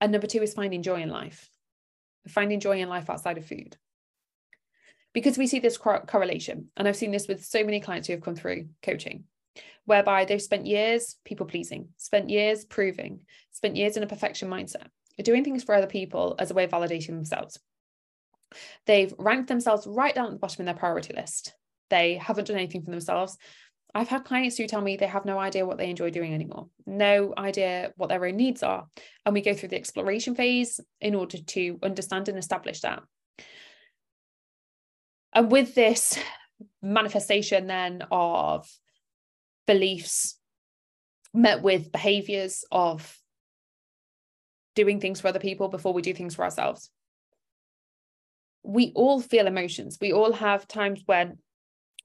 And 0.00 0.12
number 0.12 0.26
two 0.26 0.42
is 0.42 0.54
finding 0.54 0.82
joy 0.82 1.02
in 1.02 1.08
life, 1.08 1.48
finding 2.28 2.60
joy 2.60 2.80
in 2.80 2.88
life 2.88 3.10
outside 3.10 3.38
of 3.38 3.46
food. 3.46 3.76
Because 5.12 5.38
we 5.38 5.46
see 5.46 5.58
this 5.58 5.78
cor- 5.78 6.04
correlation, 6.06 6.68
and 6.76 6.86
I've 6.86 6.96
seen 6.96 7.10
this 7.10 7.26
with 7.26 7.44
so 7.44 7.64
many 7.64 7.80
clients 7.80 8.06
who 8.06 8.14
have 8.14 8.22
come 8.22 8.36
through 8.36 8.68
coaching, 8.82 9.24
whereby 9.86 10.24
they've 10.24 10.40
spent 10.40 10.66
years 10.66 11.16
people 11.24 11.46
pleasing, 11.46 11.88
spent 11.96 12.30
years 12.30 12.64
proving, 12.64 13.20
spent 13.50 13.76
years 13.76 13.96
in 13.96 14.02
a 14.02 14.06
perfection 14.06 14.48
mindset, 14.48 14.86
doing 15.22 15.42
things 15.42 15.64
for 15.64 15.74
other 15.74 15.86
people 15.86 16.36
as 16.38 16.50
a 16.50 16.54
way 16.54 16.64
of 16.64 16.70
validating 16.70 17.08
themselves. 17.08 17.58
They've 18.86 19.12
ranked 19.18 19.48
themselves 19.48 19.86
right 19.86 20.14
down 20.14 20.26
at 20.26 20.32
the 20.32 20.38
bottom 20.38 20.62
in 20.62 20.66
their 20.66 20.74
priority 20.74 21.14
list. 21.14 21.54
They 21.90 22.16
haven't 22.16 22.46
done 22.46 22.56
anything 22.56 22.82
for 22.82 22.90
themselves. 22.90 23.36
I've 23.98 24.06
had 24.06 24.24
clients 24.24 24.56
who 24.56 24.68
tell 24.68 24.80
me 24.80 24.96
they 24.96 25.08
have 25.08 25.24
no 25.24 25.40
idea 25.40 25.66
what 25.66 25.76
they 25.76 25.90
enjoy 25.90 26.10
doing 26.10 26.32
anymore, 26.32 26.68
no 26.86 27.34
idea 27.36 27.92
what 27.96 28.08
their 28.08 28.24
own 28.24 28.36
needs 28.36 28.62
are. 28.62 28.86
And 29.26 29.34
we 29.34 29.40
go 29.40 29.54
through 29.54 29.70
the 29.70 29.76
exploration 29.76 30.36
phase 30.36 30.78
in 31.00 31.16
order 31.16 31.38
to 31.38 31.80
understand 31.82 32.28
and 32.28 32.38
establish 32.38 32.82
that. 32.82 33.02
And 35.34 35.50
with 35.50 35.74
this 35.74 36.16
manifestation 36.80 37.66
then 37.66 38.04
of 38.12 38.70
beliefs 39.66 40.38
met 41.34 41.62
with 41.62 41.90
behaviors 41.90 42.64
of 42.70 43.18
doing 44.76 45.00
things 45.00 45.20
for 45.20 45.26
other 45.26 45.40
people 45.40 45.66
before 45.66 45.92
we 45.92 46.02
do 46.02 46.14
things 46.14 46.36
for 46.36 46.44
ourselves. 46.44 46.88
We 48.62 48.92
all 48.94 49.20
feel 49.20 49.48
emotions. 49.48 49.98
We 50.00 50.12
all 50.12 50.34
have 50.34 50.68
times 50.68 51.02
when 51.04 51.38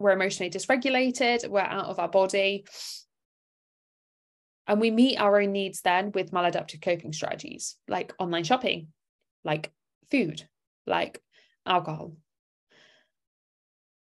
we're 0.03 0.11
emotionally 0.11 0.51
dysregulated, 0.51 1.47
we're 1.47 1.61
out 1.61 1.85
of 1.85 1.97
our 1.97 2.09
body. 2.09 2.65
And 4.67 4.79
we 4.79 4.91
meet 4.91 5.17
our 5.17 5.41
own 5.41 5.51
needs 5.51 5.81
then 5.81 6.11
with 6.11 6.31
maladaptive 6.31 6.81
coping 6.81 7.13
strategies 7.13 7.75
like 7.87 8.13
online 8.19 8.43
shopping, 8.43 8.89
like 9.43 9.71
food, 10.11 10.43
like 10.85 11.21
alcohol. 11.65 12.15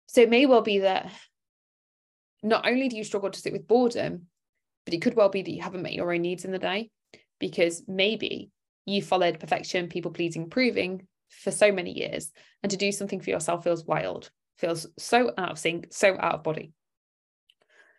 So 0.07 0.21
it 0.21 0.29
may 0.29 0.45
well 0.45 0.61
be 0.61 0.79
that 0.79 1.11
not 2.43 2.67
only 2.67 2.87
do 2.89 2.95
you 2.95 3.03
struggle 3.03 3.29
to 3.29 3.39
sit 3.39 3.53
with 3.53 3.67
boredom, 3.67 4.27
but 4.85 4.93
it 4.93 5.01
could 5.01 5.15
well 5.15 5.29
be 5.29 5.41
that 5.41 5.51
you 5.51 5.61
haven't 5.61 5.81
met 5.81 5.93
your 5.93 6.13
own 6.13 6.21
needs 6.21 6.45
in 6.45 6.51
the 6.51 6.59
day 6.59 6.91
because 7.39 7.83
maybe 7.87 8.51
you 8.85 9.01
followed 9.01 9.39
perfection, 9.39 9.87
people 9.87 10.11
pleasing, 10.11 10.49
proving 10.49 11.07
for 11.29 11.51
so 11.51 11.71
many 11.71 11.91
years. 11.91 12.31
And 12.63 12.69
to 12.69 12.77
do 12.77 12.91
something 12.91 13.19
for 13.19 13.29
yourself 13.29 13.63
feels 13.63 13.85
wild 13.85 14.29
feels 14.57 14.87
so 14.97 15.31
out 15.37 15.51
of 15.51 15.59
sync, 15.59 15.87
so 15.91 16.15
out 16.19 16.35
of 16.35 16.43
body. 16.43 16.71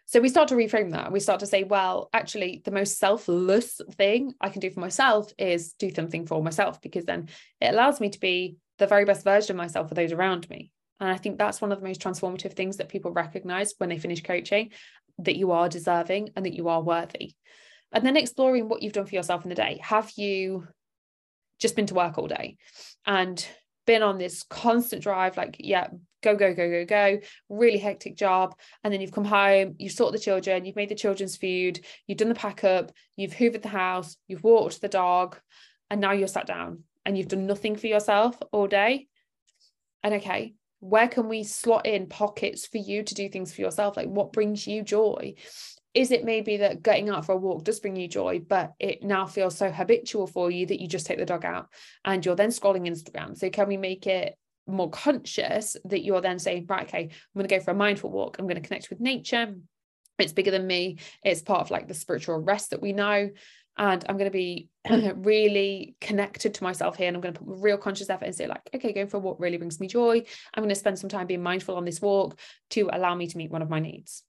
So 0.08 0.20
we 0.20 0.28
start 0.28 0.48
to 0.48 0.54
reframe 0.54 0.92
that. 0.92 1.10
We 1.10 1.18
start 1.18 1.40
to 1.40 1.46
say, 1.46 1.64
well, 1.64 2.08
actually, 2.12 2.62
the 2.64 2.70
most 2.70 2.98
selfless 2.98 3.80
thing 3.94 4.34
I 4.40 4.50
can 4.50 4.60
do 4.60 4.70
for 4.70 4.78
myself 4.78 5.32
is 5.36 5.72
do 5.72 5.92
something 5.92 6.26
for 6.26 6.40
myself 6.42 6.80
because 6.80 7.04
then 7.04 7.28
it 7.60 7.74
allows 7.74 8.00
me 8.00 8.10
to 8.10 8.20
be 8.20 8.56
the 8.78 8.86
very 8.86 9.04
best 9.04 9.24
version 9.24 9.56
of 9.56 9.58
myself 9.58 9.88
for 9.88 9.94
those 9.94 10.12
around 10.12 10.48
me. 10.48 10.70
And 11.00 11.10
I 11.10 11.16
think 11.16 11.38
that's 11.38 11.60
one 11.60 11.72
of 11.72 11.80
the 11.80 11.86
most 11.86 12.00
transformative 12.00 12.52
things 12.52 12.76
that 12.76 12.88
people 12.88 13.10
recognize 13.10 13.74
when 13.78 13.90
they 13.90 13.98
finish 13.98 14.22
coaching 14.22 14.70
that 15.18 15.36
you 15.36 15.50
are 15.50 15.68
deserving 15.68 16.30
and 16.36 16.46
that 16.46 16.54
you 16.54 16.68
are 16.68 16.82
worthy. 16.82 17.34
And 17.92 18.06
then 18.06 18.16
exploring 18.16 18.68
what 18.68 18.82
you've 18.82 18.92
done 18.92 19.06
for 19.06 19.14
yourself 19.14 19.44
in 19.44 19.48
the 19.48 19.54
day. 19.54 19.80
Have 19.82 20.12
you 20.16 20.68
just 21.58 21.74
been 21.74 21.86
to 21.86 21.94
work 21.94 22.16
all 22.16 22.28
day 22.28 22.58
and 23.06 23.44
been 23.86 24.02
on 24.02 24.18
this 24.18 24.42
constant 24.42 25.02
drive, 25.02 25.36
like, 25.36 25.56
yeah, 25.58 25.88
go, 26.34 26.54
go, 26.54 26.54
go, 26.54 26.68
go, 26.68 26.84
go, 26.84 27.20
really 27.48 27.78
hectic 27.78 28.16
job. 28.16 28.54
And 28.82 28.92
then 28.92 29.00
you've 29.00 29.12
come 29.12 29.24
home, 29.24 29.76
you've 29.78 29.92
sorted 29.92 30.18
the 30.18 30.24
children, 30.24 30.64
you've 30.64 30.76
made 30.76 30.88
the 30.88 30.94
children's 30.94 31.36
food, 31.36 31.84
you've 32.06 32.18
done 32.18 32.28
the 32.28 32.34
pack 32.34 32.64
up, 32.64 32.92
you've 33.16 33.34
hoovered 33.34 33.62
the 33.62 33.68
house, 33.68 34.16
you've 34.26 34.42
walked 34.42 34.80
the 34.80 34.88
dog, 34.88 35.38
and 35.90 36.00
now 36.00 36.12
you're 36.12 36.28
sat 36.28 36.46
down 36.46 36.82
and 37.04 37.16
you've 37.16 37.28
done 37.28 37.46
nothing 37.46 37.76
for 37.76 37.86
yourself 37.86 38.36
all 38.50 38.66
day. 38.66 39.06
And 40.02 40.14
okay, 40.14 40.54
where 40.80 41.08
can 41.08 41.28
we 41.28 41.44
slot 41.44 41.86
in 41.86 42.08
pockets 42.08 42.66
for 42.66 42.78
you 42.78 43.02
to 43.02 43.14
do 43.14 43.28
things 43.28 43.54
for 43.54 43.60
yourself? 43.60 43.96
Like 43.96 44.08
what 44.08 44.32
brings 44.32 44.66
you 44.66 44.82
joy? 44.82 45.34
Is 45.94 46.10
it 46.10 46.24
maybe 46.24 46.58
that 46.58 46.82
getting 46.82 47.08
out 47.08 47.24
for 47.24 47.32
a 47.32 47.36
walk 47.38 47.64
does 47.64 47.80
bring 47.80 47.96
you 47.96 48.06
joy, 48.06 48.40
but 48.40 48.72
it 48.78 49.02
now 49.02 49.24
feels 49.24 49.56
so 49.56 49.70
habitual 49.70 50.26
for 50.26 50.50
you 50.50 50.66
that 50.66 50.80
you 50.80 50.88
just 50.88 51.06
take 51.06 51.18
the 51.18 51.24
dog 51.24 51.44
out 51.44 51.68
and 52.04 52.24
you're 52.24 52.36
then 52.36 52.50
scrolling 52.50 52.86
Instagram? 52.86 53.36
So 53.36 53.48
can 53.48 53.68
we 53.68 53.78
make 53.78 54.06
it 54.06 54.36
more 54.66 54.90
conscious 54.90 55.76
that 55.84 56.04
you're 56.04 56.20
then 56.20 56.38
saying, 56.38 56.66
right, 56.68 56.86
okay, 56.86 57.04
I'm 57.04 57.38
going 57.38 57.48
to 57.48 57.54
go 57.56 57.62
for 57.62 57.70
a 57.70 57.74
mindful 57.74 58.10
walk. 58.10 58.36
I'm 58.38 58.46
going 58.46 58.60
to 58.60 58.66
connect 58.66 58.90
with 58.90 59.00
nature. 59.00 59.54
It's 60.18 60.32
bigger 60.32 60.50
than 60.50 60.66
me. 60.66 60.98
It's 61.22 61.42
part 61.42 61.60
of 61.60 61.70
like 61.70 61.88
the 61.88 61.94
spiritual 61.94 62.38
rest 62.38 62.70
that 62.70 62.82
we 62.82 62.92
know. 62.92 63.30
And 63.78 64.04
I'm 64.08 64.16
going 64.16 64.30
to 64.30 64.36
be 64.36 64.68
really 65.16 65.94
connected 66.00 66.54
to 66.54 66.64
myself 66.64 66.96
here. 66.96 67.08
And 67.08 67.16
I'm 67.16 67.20
going 67.20 67.34
to 67.34 67.40
put 67.40 67.58
real 67.60 67.76
conscious 67.76 68.08
effort 68.08 68.24
and 68.24 68.34
say, 68.34 68.46
like, 68.46 68.62
okay, 68.74 68.92
going 68.92 69.08
for 69.08 69.18
a 69.18 69.20
walk 69.20 69.38
really 69.38 69.58
brings 69.58 69.78
me 69.80 69.86
joy. 69.86 70.24
I'm 70.54 70.62
going 70.62 70.70
to 70.70 70.74
spend 70.74 70.98
some 70.98 71.10
time 71.10 71.26
being 71.26 71.42
mindful 71.42 71.76
on 71.76 71.84
this 71.84 72.00
walk 72.00 72.38
to 72.70 72.88
allow 72.92 73.14
me 73.14 73.26
to 73.26 73.36
meet 73.36 73.50
one 73.50 73.62
of 73.62 73.68
my 73.68 73.80
needs. 73.80 74.22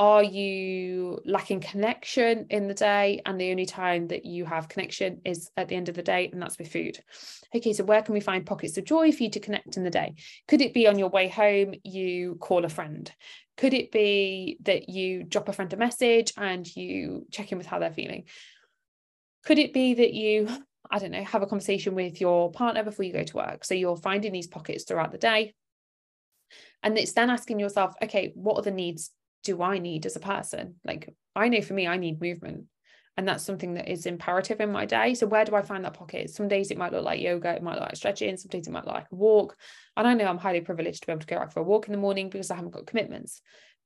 Are 0.00 0.24
you 0.24 1.20
lacking 1.26 1.60
connection 1.60 2.46
in 2.48 2.68
the 2.68 2.74
day? 2.74 3.20
And 3.26 3.38
the 3.38 3.50
only 3.50 3.66
time 3.66 4.08
that 4.08 4.24
you 4.24 4.46
have 4.46 4.70
connection 4.70 5.20
is 5.26 5.50
at 5.58 5.68
the 5.68 5.76
end 5.76 5.90
of 5.90 5.94
the 5.94 6.02
day, 6.02 6.30
and 6.32 6.40
that's 6.40 6.56
with 6.56 6.72
food. 6.72 6.98
Okay, 7.54 7.74
so 7.74 7.84
where 7.84 8.00
can 8.00 8.14
we 8.14 8.20
find 8.20 8.46
pockets 8.46 8.78
of 8.78 8.86
joy 8.86 9.12
for 9.12 9.24
you 9.24 9.28
to 9.28 9.40
connect 9.40 9.76
in 9.76 9.84
the 9.84 9.90
day? 9.90 10.14
Could 10.48 10.62
it 10.62 10.72
be 10.72 10.86
on 10.86 10.98
your 10.98 11.10
way 11.10 11.28
home, 11.28 11.74
you 11.84 12.36
call 12.36 12.64
a 12.64 12.70
friend? 12.70 13.12
Could 13.58 13.74
it 13.74 13.92
be 13.92 14.56
that 14.62 14.88
you 14.88 15.22
drop 15.22 15.50
a 15.50 15.52
friend 15.52 15.70
a 15.74 15.76
message 15.76 16.32
and 16.38 16.66
you 16.74 17.26
check 17.30 17.52
in 17.52 17.58
with 17.58 17.66
how 17.66 17.78
they're 17.78 17.90
feeling? 17.90 18.24
Could 19.44 19.58
it 19.58 19.74
be 19.74 19.92
that 19.92 20.14
you, 20.14 20.48
I 20.90 20.98
don't 20.98 21.10
know, 21.10 21.24
have 21.24 21.42
a 21.42 21.46
conversation 21.46 21.94
with 21.94 22.22
your 22.22 22.50
partner 22.50 22.84
before 22.84 23.04
you 23.04 23.12
go 23.12 23.24
to 23.24 23.36
work? 23.36 23.66
So 23.66 23.74
you're 23.74 23.98
finding 23.98 24.32
these 24.32 24.48
pockets 24.48 24.84
throughout 24.84 25.12
the 25.12 25.18
day. 25.18 25.52
And 26.82 26.96
it's 26.96 27.12
then 27.12 27.28
asking 27.28 27.60
yourself, 27.60 27.92
okay, 28.02 28.32
what 28.34 28.56
are 28.56 28.62
the 28.62 28.70
needs 28.70 29.10
do 29.44 29.62
I 29.62 29.78
need 29.78 30.06
as 30.06 30.16
a 30.16 30.20
person? 30.20 30.76
Like, 30.84 31.14
I 31.34 31.48
know 31.48 31.62
for 31.62 31.74
me, 31.74 31.86
I 31.86 31.96
need 31.96 32.20
movement. 32.20 32.64
And 33.16 33.28
that's 33.28 33.44
something 33.44 33.74
that 33.74 33.90
is 33.90 34.06
imperative 34.06 34.60
in 34.60 34.72
my 34.72 34.86
day. 34.86 35.14
So, 35.14 35.26
where 35.26 35.44
do 35.44 35.54
I 35.54 35.62
find 35.62 35.84
that 35.84 35.94
pocket? 35.94 36.30
Some 36.30 36.48
days 36.48 36.70
it 36.70 36.78
might 36.78 36.92
look 36.92 37.04
like 37.04 37.20
yoga, 37.20 37.54
it 37.54 37.62
might 37.62 37.74
look 37.74 37.82
like 37.82 37.96
stretching, 37.96 38.36
some 38.36 38.48
days 38.48 38.66
it 38.66 38.70
might 38.70 38.86
look 38.86 38.94
like 38.94 39.08
a 39.12 39.14
walk. 39.14 39.56
And 39.96 40.06
I 40.06 40.14
know 40.14 40.26
I'm 40.26 40.38
highly 40.38 40.60
privileged 40.60 41.02
to 41.02 41.06
be 41.06 41.12
able 41.12 41.20
to 41.20 41.26
go 41.26 41.36
out 41.36 41.52
for 41.52 41.60
a 41.60 41.64
walk 41.64 41.86
in 41.86 41.92
the 41.92 41.98
morning 41.98 42.30
because 42.30 42.50
I 42.50 42.56
haven't 42.56 42.70
got 42.70 42.86
commitments. 42.86 43.42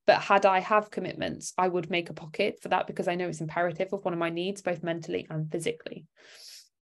But 0.06 0.20
had 0.20 0.44
I 0.44 0.60
have 0.60 0.90
commitments, 0.90 1.54
I 1.56 1.66
would 1.66 1.90
make 1.90 2.10
a 2.10 2.14
pocket 2.14 2.58
for 2.62 2.68
that 2.68 2.86
because 2.86 3.08
I 3.08 3.14
know 3.14 3.28
it's 3.28 3.40
imperative 3.40 3.92
of 3.92 4.04
one 4.04 4.12
of 4.12 4.20
my 4.20 4.30
needs, 4.30 4.60
both 4.60 4.82
mentally 4.82 5.26
and 5.30 5.50
physically. 5.50 6.06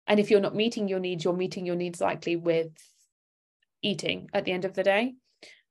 And 0.06 0.20
if 0.20 0.30
you're 0.30 0.40
not 0.40 0.54
meeting 0.54 0.88
your 0.88 1.00
needs, 1.00 1.24
you're 1.24 1.32
meeting 1.32 1.66
your 1.66 1.76
needs 1.76 2.00
likely 2.00 2.36
with 2.36 2.72
eating 3.82 4.28
at 4.32 4.44
the 4.44 4.52
end 4.52 4.64
of 4.64 4.74
the 4.74 4.82
day. 4.82 5.14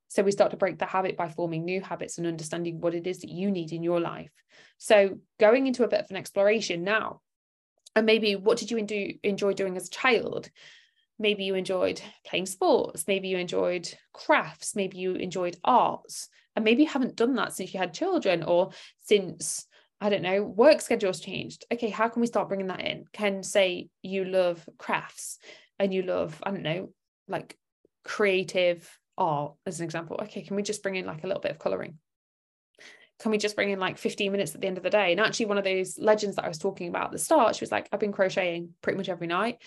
So 0.08 0.22
we 0.22 0.32
start 0.32 0.52
to 0.52 0.56
break 0.56 0.78
the 0.78 0.86
habit 0.86 1.16
by 1.16 1.28
forming 1.28 1.64
new 1.64 1.80
habits 1.80 2.18
and 2.18 2.26
understanding 2.26 2.80
what 2.80 2.94
it 2.94 3.06
is 3.06 3.20
that 3.20 3.30
you 3.30 3.50
need 3.50 3.72
in 3.72 3.82
your 3.82 4.00
life. 4.00 4.30
So 4.78 5.18
going 5.38 5.66
into 5.66 5.84
a 5.84 5.88
bit 5.88 6.00
of 6.00 6.10
an 6.10 6.16
exploration 6.16 6.84
now, 6.84 7.20
and 7.94 8.06
maybe 8.06 8.36
what 8.36 8.58
did 8.58 8.70
you 8.70 8.78
enjoy 9.22 9.52
doing 9.54 9.76
as 9.76 9.88
a 9.88 9.90
child? 9.90 10.50
Maybe 11.18 11.44
you 11.44 11.54
enjoyed 11.54 12.00
playing 12.26 12.46
sports, 12.46 13.04
maybe 13.08 13.28
you 13.28 13.38
enjoyed 13.38 13.92
crafts, 14.12 14.76
maybe 14.76 14.98
you 14.98 15.14
enjoyed 15.14 15.56
arts, 15.64 16.28
and 16.54 16.64
maybe 16.64 16.82
you 16.82 16.88
haven't 16.88 17.16
done 17.16 17.34
that 17.36 17.54
since 17.54 17.72
you 17.72 17.80
had 17.80 17.94
children 17.94 18.42
or 18.42 18.70
since 19.02 19.66
I 19.98 20.10
don't 20.10 20.22
know, 20.22 20.42
work 20.42 20.82
schedules 20.82 21.20
changed. 21.20 21.64
Okay, 21.72 21.88
how 21.88 22.08
can 22.08 22.20
we 22.20 22.26
start 22.26 22.48
bringing 22.48 22.66
that 22.66 22.82
in? 22.82 23.06
Can 23.14 23.42
say 23.42 23.88
you 24.02 24.26
love 24.26 24.68
crafts 24.76 25.38
and 25.78 25.92
you 25.92 26.02
love, 26.02 26.38
I 26.42 26.50
don't 26.50 26.62
know, 26.62 26.90
like 27.28 27.56
creative 28.04 28.86
art 29.18 29.54
as 29.66 29.80
an 29.80 29.84
example. 29.84 30.18
Okay 30.22 30.42
can 30.42 30.56
we 30.56 30.62
just 30.62 30.82
bring 30.82 30.96
in 30.96 31.06
like 31.06 31.24
a 31.24 31.26
little 31.26 31.42
bit 31.42 31.52
of 31.52 31.58
coloring 31.58 31.98
can 33.18 33.30
we 33.30 33.38
just 33.38 33.56
bring 33.56 33.70
in 33.70 33.78
like 33.78 33.96
15 33.96 34.30
minutes 34.30 34.54
at 34.54 34.60
the 34.60 34.66
end 34.66 34.76
of 34.76 34.82
the 34.82 34.90
day? 34.90 35.10
And 35.10 35.20
actually 35.20 35.46
one 35.46 35.56
of 35.56 35.64
those 35.64 35.98
legends 35.98 36.36
that 36.36 36.44
i 36.44 36.48
was 36.48 36.58
talking 36.58 36.88
about 36.88 37.06
at 37.06 37.12
the 37.12 37.18
start 37.18 37.56
she 37.56 37.62
was 37.62 37.72
like 37.72 37.88
i've 37.92 38.00
been 38.00 38.12
crocheting 38.12 38.70
pretty 38.82 38.96
much 38.96 39.08
every 39.08 39.26
night. 39.26 39.62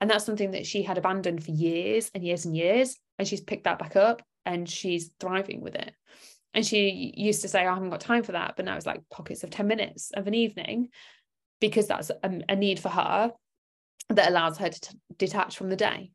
And 0.00 0.10
that's 0.10 0.26
something 0.26 0.50
that 0.50 0.66
she 0.66 0.82
had 0.82 0.98
abandoned 0.98 1.44
for 1.44 1.52
years 1.52 2.10
and 2.14 2.24
years 2.24 2.44
and 2.44 2.56
years 2.56 2.96
and 3.18 3.26
she's 3.26 3.40
picked 3.40 3.64
that 3.64 3.78
back 3.78 3.96
up 3.96 4.22
and 4.44 4.68
she's 4.68 5.10
thriving 5.20 5.60
with 5.60 5.76
it. 5.76 5.92
And 6.54 6.66
she 6.66 7.14
used 7.16 7.42
to 7.42 7.48
say 7.48 7.64
oh, 7.64 7.70
i 7.70 7.74
haven't 7.74 7.90
got 7.90 8.00
time 8.00 8.24
for 8.24 8.32
that 8.32 8.54
but 8.56 8.64
now 8.64 8.76
it's 8.76 8.86
like 8.86 9.08
pockets 9.10 9.44
of 9.44 9.50
10 9.50 9.66
minutes 9.66 10.10
of 10.14 10.26
an 10.26 10.34
evening 10.34 10.88
because 11.60 11.86
that's 11.86 12.10
a, 12.10 12.40
a 12.48 12.56
need 12.56 12.80
for 12.80 12.88
her 12.88 13.32
that 14.08 14.28
allows 14.28 14.58
her 14.58 14.68
to 14.68 14.80
t- 14.80 14.98
detach 15.16 15.56
from 15.56 15.70
the 15.70 15.76
day. 15.76 16.10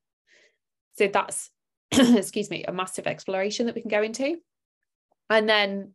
So 0.98 1.08
that's 1.08 1.50
excuse 1.92 2.50
me, 2.50 2.64
a 2.64 2.74
massive 2.74 3.08
exploration 3.08 3.66
that 3.66 3.76
we 3.76 3.82
can 3.82 3.90
go 3.90 4.04
into. 4.04 4.38
And 5.30 5.48
then, 5.48 5.94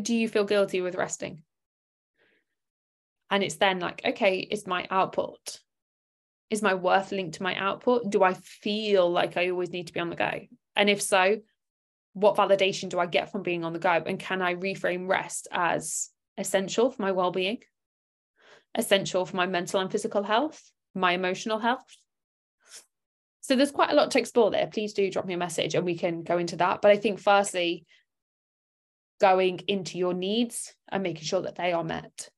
do 0.00 0.14
you 0.14 0.28
feel 0.28 0.44
guilty 0.44 0.80
with 0.80 0.96
resting? 0.96 1.42
And 3.30 3.42
it's 3.42 3.56
then 3.56 3.80
like, 3.80 4.02
okay, 4.04 4.38
is 4.38 4.66
my 4.66 4.86
output, 4.90 5.60
is 6.50 6.62
my 6.62 6.74
worth 6.74 7.10
linked 7.10 7.36
to 7.36 7.42
my 7.42 7.56
output? 7.56 8.10
Do 8.10 8.22
I 8.22 8.34
feel 8.34 9.10
like 9.10 9.36
I 9.36 9.50
always 9.50 9.70
need 9.70 9.88
to 9.88 9.92
be 9.92 10.00
on 10.00 10.10
the 10.10 10.16
go? 10.16 10.40
And 10.76 10.90
if 10.90 11.02
so, 11.02 11.38
what 12.12 12.36
validation 12.36 12.90
do 12.90 12.98
I 12.98 13.06
get 13.06 13.32
from 13.32 13.42
being 13.42 13.64
on 13.64 13.72
the 13.72 13.78
go? 13.78 13.90
And 13.90 14.18
can 14.18 14.40
I 14.40 14.54
reframe 14.54 15.08
rest 15.08 15.48
as 15.50 16.10
essential 16.38 16.90
for 16.90 17.02
my 17.02 17.12
well 17.12 17.30
being, 17.30 17.58
essential 18.74 19.26
for 19.26 19.36
my 19.36 19.46
mental 19.46 19.80
and 19.80 19.90
physical 19.90 20.22
health, 20.22 20.62
my 20.94 21.12
emotional 21.12 21.58
health? 21.58 21.84
So 23.44 23.56
there's 23.56 23.70
quite 23.70 23.90
a 23.90 23.94
lot 23.94 24.10
to 24.12 24.18
explore 24.18 24.50
there. 24.50 24.66
Please 24.68 24.94
do 24.94 25.10
drop 25.10 25.26
me 25.26 25.34
a 25.34 25.36
message 25.36 25.74
and 25.74 25.84
we 25.84 25.98
can 25.98 26.22
go 26.22 26.38
into 26.38 26.56
that. 26.56 26.80
But 26.80 26.92
I 26.92 26.96
think, 26.96 27.20
firstly, 27.20 27.84
going 29.20 29.60
into 29.68 29.98
your 29.98 30.14
needs 30.14 30.74
and 30.90 31.02
making 31.02 31.24
sure 31.24 31.42
that 31.42 31.54
they 31.54 31.74
are 31.74 31.84
met, 31.84 32.30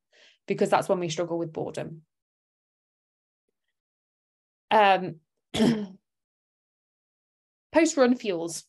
because 0.49 0.69
that's 0.69 0.89
when 0.89 0.99
we 0.99 1.09
struggle 1.09 1.39
with 1.39 1.53
boredom. 1.53 2.03
Um, 4.73 5.21
post 7.73 7.97
run 7.97 8.17
fuels. 8.17 8.65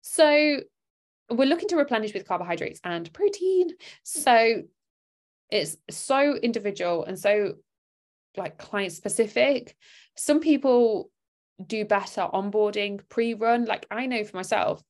So 0.00 0.60
we're 1.28 1.44
looking 1.44 1.68
to 1.68 1.76
replenish 1.76 2.14
with 2.14 2.26
carbohydrates 2.26 2.80
and 2.84 3.12
protein. 3.12 3.68
So 4.02 4.62
it's 5.50 5.76
so 5.90 6.36
individual 6.36 7.04
and 7.04 7.18
so 7.18 7.56
like 8.36 8.58
client 8.58 8.92
specific. 8.92 9.76
Some 10.16 10.40
people 10.40 11.10
do 11.64 11.84
better 11.84 12.22
onboarding 12.32 13.00
pre-run. 13.08 13.64
Like 13.64 13.86
I 13.90 14.06
know 14.06 14.24
for 14.24 14.36
myself, 14.36 14.82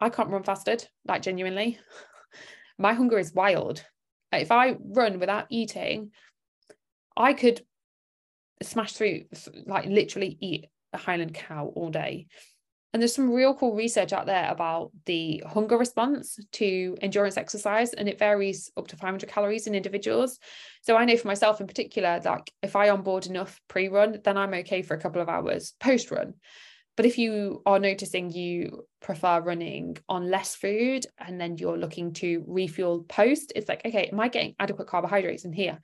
I 0.00 0.08
can't 0.08 0.30
run 0.30 0.42
fasted, 0.42 0.88
like 1.06 1.22
genuinely. 1.22 1.78
My 2.78 2.94
hunger 2.94 3.18
is 3.18 3.34
wild. 3.34 3.84
Like 4.32 4.42
if 4.42 4.52
I 4.52 4.76
run 4.80 5.18
without 5.18 5.46
eating, 5.50 6.12
I 7.16 7.34
could 7.34 7.62
smash 8.62 8.92
through, 8.92 9.24
like 9.66 9.86
literally 9.86 10.38
eat 10.40 10.66
a 10.92 10.98
Highland 10.98 11.34
cow 11.34 11.72
all 11.74 11.90
day. 11.90 12.26
And 12.92 13.00
there's 13.00 13.14
some 13.14 13.32
real 13.32 13.54
cool 13.54 13.76
research 13.76 14.12
out 14.12 14.26
there 14.26 14.50
about 14.50 14.90
the 15.06 15.42
hunger 15.46 15.78
response 15.78 16.38
to 16.52 16.96
endurance 17.00 17.36
exercise, 17.36 17.92
and 17.92 18.08
it 18.08 18.18
varies 18.18 18.70
up 18.76 18.88
to 18.88 18.96
500 18.96 19.28
calories 19.28 19.68
in 19.68 19.76
individuals. 19.76 20.38
So 20.82 20.96
I 20.96 21.04
know 21.04 21.16
for 21.16 21.28
myself 21.28 21.60
in 21.60 21.68
particular, 21.68 22.20
like 22.24 22.50
if 22.62 22.74
I 22.74 22.88
onboard 22.88 23.26
enough 23.26 23.60
pre 23.68 23.88
run, 23.88 24.18
then 24.24 24.36
I'm 24.36 24.54
okay 24.54 24.82
for 24.82 24.94
a 24.94 25.00
couple 25.00 25.22
of 25.22 25.28
hours 25.28 25.74
post 25.78 26.10
run. 26.10 26.34
But 26.96 27.06
if 27.06 27.16
you 27.16 27.62
are 27.64 27.78
noticing 27.78 28.30
you 28.30 28.86
prefer 29.00 29.40
running 29.40 29.96
on 30.08 30.30
less 30.30 30.54
food 30.54 31.06
and 31.18 31.40
then 31.40 31.56
you're 31.56 31.78
looking 31.78 32.12
to 32.14 32.44
refuel 32.46 33.04
post, 33.04 33.52
it's 33.56 33.68
like, 33.68 33.86
okay, 33.86 34.10
am 34.12 34.20
I 34.20 34.28
getting 34.28 34.54
adequate 34.58 34.88
carbohydrates 34.88 35.44
in 35.44 35.52
here? 35.52 35.78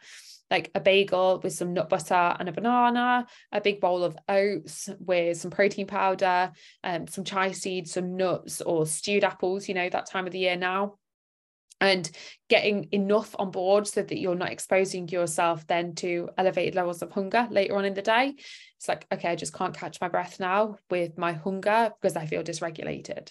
Like 0.51 0.71
a 0.75 0.81
bagel 0.81 1.41
with 1.43 1.53
some 1.53 1.73
nut 1.73 1.89
butter 1.89 2.37
and 2.39 2.49
a 2.49 2.53
banana, 2.53 3.27
a 3.53 3.61
big 3.61 3.81
bowl 3.81 4.05
of 4.05 4.17
oats 4.29 4.89
with 5.01 5.37
some 5.39 5.51
protein 5.51 5.87
powder, 5.87 6.53
um, 6.85 7.07
some 7.07 7.25
chia 7.25 7.53
seeds, 7.53 7.93
some 7.93 8.17
nuts, 8.17 8.61
or 8.61 8.87
stewed 8.87 9.25
apples, 9.25 9.69
you 9.69 9.75
know, 9.75 9.89
that 9.89 10.07
time 10.07 10.27
of 10.27 10.33
the 10.33 10.39
year 10.39 10.57
now. 10.57 10.95
And 11.79 12.11
getting 12.49 12.89
enough 12.93 13.37
on 13.39 13.51
board 13.51 13.87
so 13.87 14.01
that 14.03 14.19
you're 14.19 14.35
not 14.35 14.51
exposing 14.51 15.09
yourself 15.09 15.67
then 15.67 15.95
to 15.97 16.31
elevated 16.39 16.75
levels 16.75 17.03
of 17.03 17.11
hunger 17.11 17.47
later 17.51 17.77
on 17.77 17.85
in 17.85 17.93
the 17.93 18.01
day. 18.01 18.35
It's 18.79 18.89
like, 18.89 19.07
okay, 19.13 19.29
I 19.29 19.37
just 19.37 19.53
can't 19.53 19.77
catch 19.77 20.01
my 20.01 20.09
breath 20.09 20.41
now 20.41 20.77
with 20.89 21.19
my 21.19 21.35
hunger 21.35 21.91
because 22.01 22.17
I 22.17 22.25
feel 22.25 22.43
dysregulated. 22.43 23.31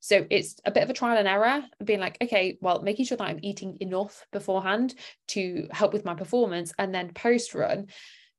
So 0.00 0.26
it's 0.30 0.56
a 0.64 0.70
bit 0.70 0.82
of 0.82 0.90
a 0.90 0.94
trial 0.94 1.18
and 1.18 1.28
error, 1.28 1.64
being 1.82 2.00
like, 2.00 2.18
okay, 2.22 2.58
well, 2.60 2.82
making 2.82 3.06
sure 3.06 3.16
that 3.16 3.24
I'm 3.24 3.40
eating 3.42 3.78
enough 3.80 4.24
beforehand 4.32 4.94
to 5.28 5.68
help 5.70 5.92
with 5.92 6.04
my 6.04 6.14
performance. 6.14 6.72
And 6.78 6.94
then 6.94 7.12
post 7.12 7.54
run, 7.54 7.86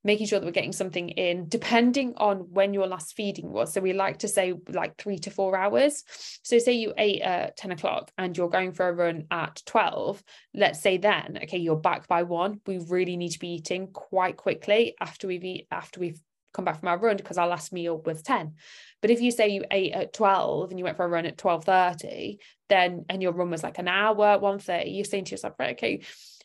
making 0.03 0.27
sure 0.27 0.39
that 0.39 0.45
we're 0.45 0.51
getting 0.51 0.71
something 0.71 1.09
in 1.09 1.49
depending 1.49 2.13
on 2.17 2.37
when 2.51 2.73
your 2.73 2.87
last 2.87 3.15
feeding 3.15 3.51
was. 3.51 3.73
So 3.73 3.81
we 3.81 3.93
like 3.93 4.19
to 4.19 4.27
say 4.27 4.53
like 4.69 4.97
three 4.97 5.19
to 5.19 5.31
four 5.31 5.57
hours. 5.57 6.03
So 6.43 6.57
say 6.57 6.73
you 6.73 6.93
ate 6.97 7.21
at 7.21 7.57
10 7.57 7.71
o'clock 7.71 8.11
and 8.17 8.35
you're 8.37 8.49
going 8.49 8.71
for 8.71 8.87
a 8.87 8.93
run 8.93 9.25
at 9.29 9.61
12. 9.65 10.23
Let's 10.53 10.81
say 10.81 10.97
then, 10.97 11.39
okay, 11.43 11.57
you're 11.57 11.75
back 11.75 12.07
by 12.07 12.23
one. 12.23 12.61
We 12.65 12.79
really 12.87 13.17
need 13.17 13.31
to 13.31 13.39
be 13.39 13.55
eating 13.55 13.87
quite 13.87 14.37
quickly 14.37 14.95
after 15.01 15.27
we've 15.27 15.43
eat, 15.43 15.67
after 15.71 15.99
we've 15.99 16.21
come 16.53 16.65
back 16.65 16.79
from 16.79 16.87
our 16.87 16.97
run 16.97 17.17
because 17.17 17.37
our 17.37 17.47
last 17.47 17.71
meal 17.71 18.01
was 18.05 18.21
10 18.21 18.55
but 19.01 19.11
if 19.11 19.21
you 19.21 19.31
say 19.31 19.49
you 19.49 19.63
ate 19.71 19.93
at 19.93 20.13
12 20.13 20.69
and 20.69 20.79
you 20.79 20.85
went 20.85 20.97
for 20.97 21.05
a 21.05 21.09
run 21.09 21.25
at 21.25 21.37
12.30 21.37 22.37
then 22.69 23.05
and 23.09 23.21
your 23.21 23.31
run 23.31 23.49
was 23.49 23.63
like 23.63 23.77
an 23.77 23.87
hour 23.87 24.39
1.30 24.39 24.95
you're 24.95 25.05
saying 25.05 25.25
to 25.25 25.31
yourself 25.31 25.53
right 25.59 25.71
okay 25.71 26.01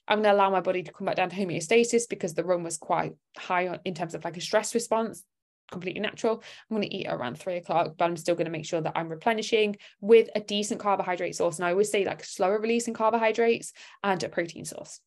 I'm 0.07 0.21
going 0.21 0.35
to 0.35 0.39
allow 0.39 0.51
my 0.51 0.61
body 0.61 0.83
to 0.83 0.93
come 0.93 1.07
back 1.07 1.17
down 1.17 1.31
to 1.31 1.37
homeostasis 1.37 2.11
because 2.11 2.35
the 2.35 2.45
run 2.45 2.63
was 2.63 2.77
quite 2.77 3.15
high 3.39 3.79
in 3.87 3.95
terms 3.95 4.15
of 4.15 4.23
like 4.23 4.37
a 4.37 4.41
stress 4.41 4.75
response 4.75 5.25
completely 5.71 6.01
natural. 6.01 6.43
I'm 6.71 6.77
going 6.77 6.89
to 6.89 6.95
eat 6.95 7.07
around 7.09 7.39
three 7.39 7.57
o'clock, 7.57 7.95
but 7.97 8.05
I'm 8.05 8.17
still 8.17 8.35
going 8.35 8.47
to 8.47 8.51
make 8.51 8.67
sure 8.67 8.81
that 8.81 8.93
I'm 8.95 9.09
replenishing 9.09 9.77
with 10.01 10.29
a 10.35 10.41
decent 10.41 10.81
carbohydrate 10.81 11.37
source. 11.37 11.59
And 11.59 11.67
I 11.67 11.71
always 11.71 11.91
say 11.91 12.05
like 12.05 12.25
slower 12.25 12.59
release 12.59 12.89
in 12.89 12.95
carbohydrates 12.95 13.73
and 14.03 14.23
a 14.23 14.29
protein 14.29 14.65
source. 14.65 15.01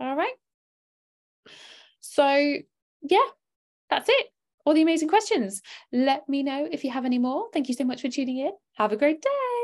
All 0.00 0.14
right. 0.14 0.34
So, 2.00 2.56
yeah, 3.02 3.26
that's 3.90 4.08
it. 4.08 4.26
All 4.64 4.74
the 4.74 4.82
amazing 4.82 5.08
questions. 5.08 5.62
Let 5.92 6.28
me 6.28 6.42
know 6.42 6.68
if 6.70 6.84
you 6.84 6.90
have 6.90 7.04
any 7.04 7.18
more. 7.18 7.46
Thank 7.52 7.68
you 7.68 7.74
so 7.74 7.84
much 7.84 8.02
for 8.02 8.08
tuning 8.08 8.38
in. 8.38 8.52
Have 8.74 8.92
a 8.92 8.96
great 8.96 9.22
day. 9.22 9.57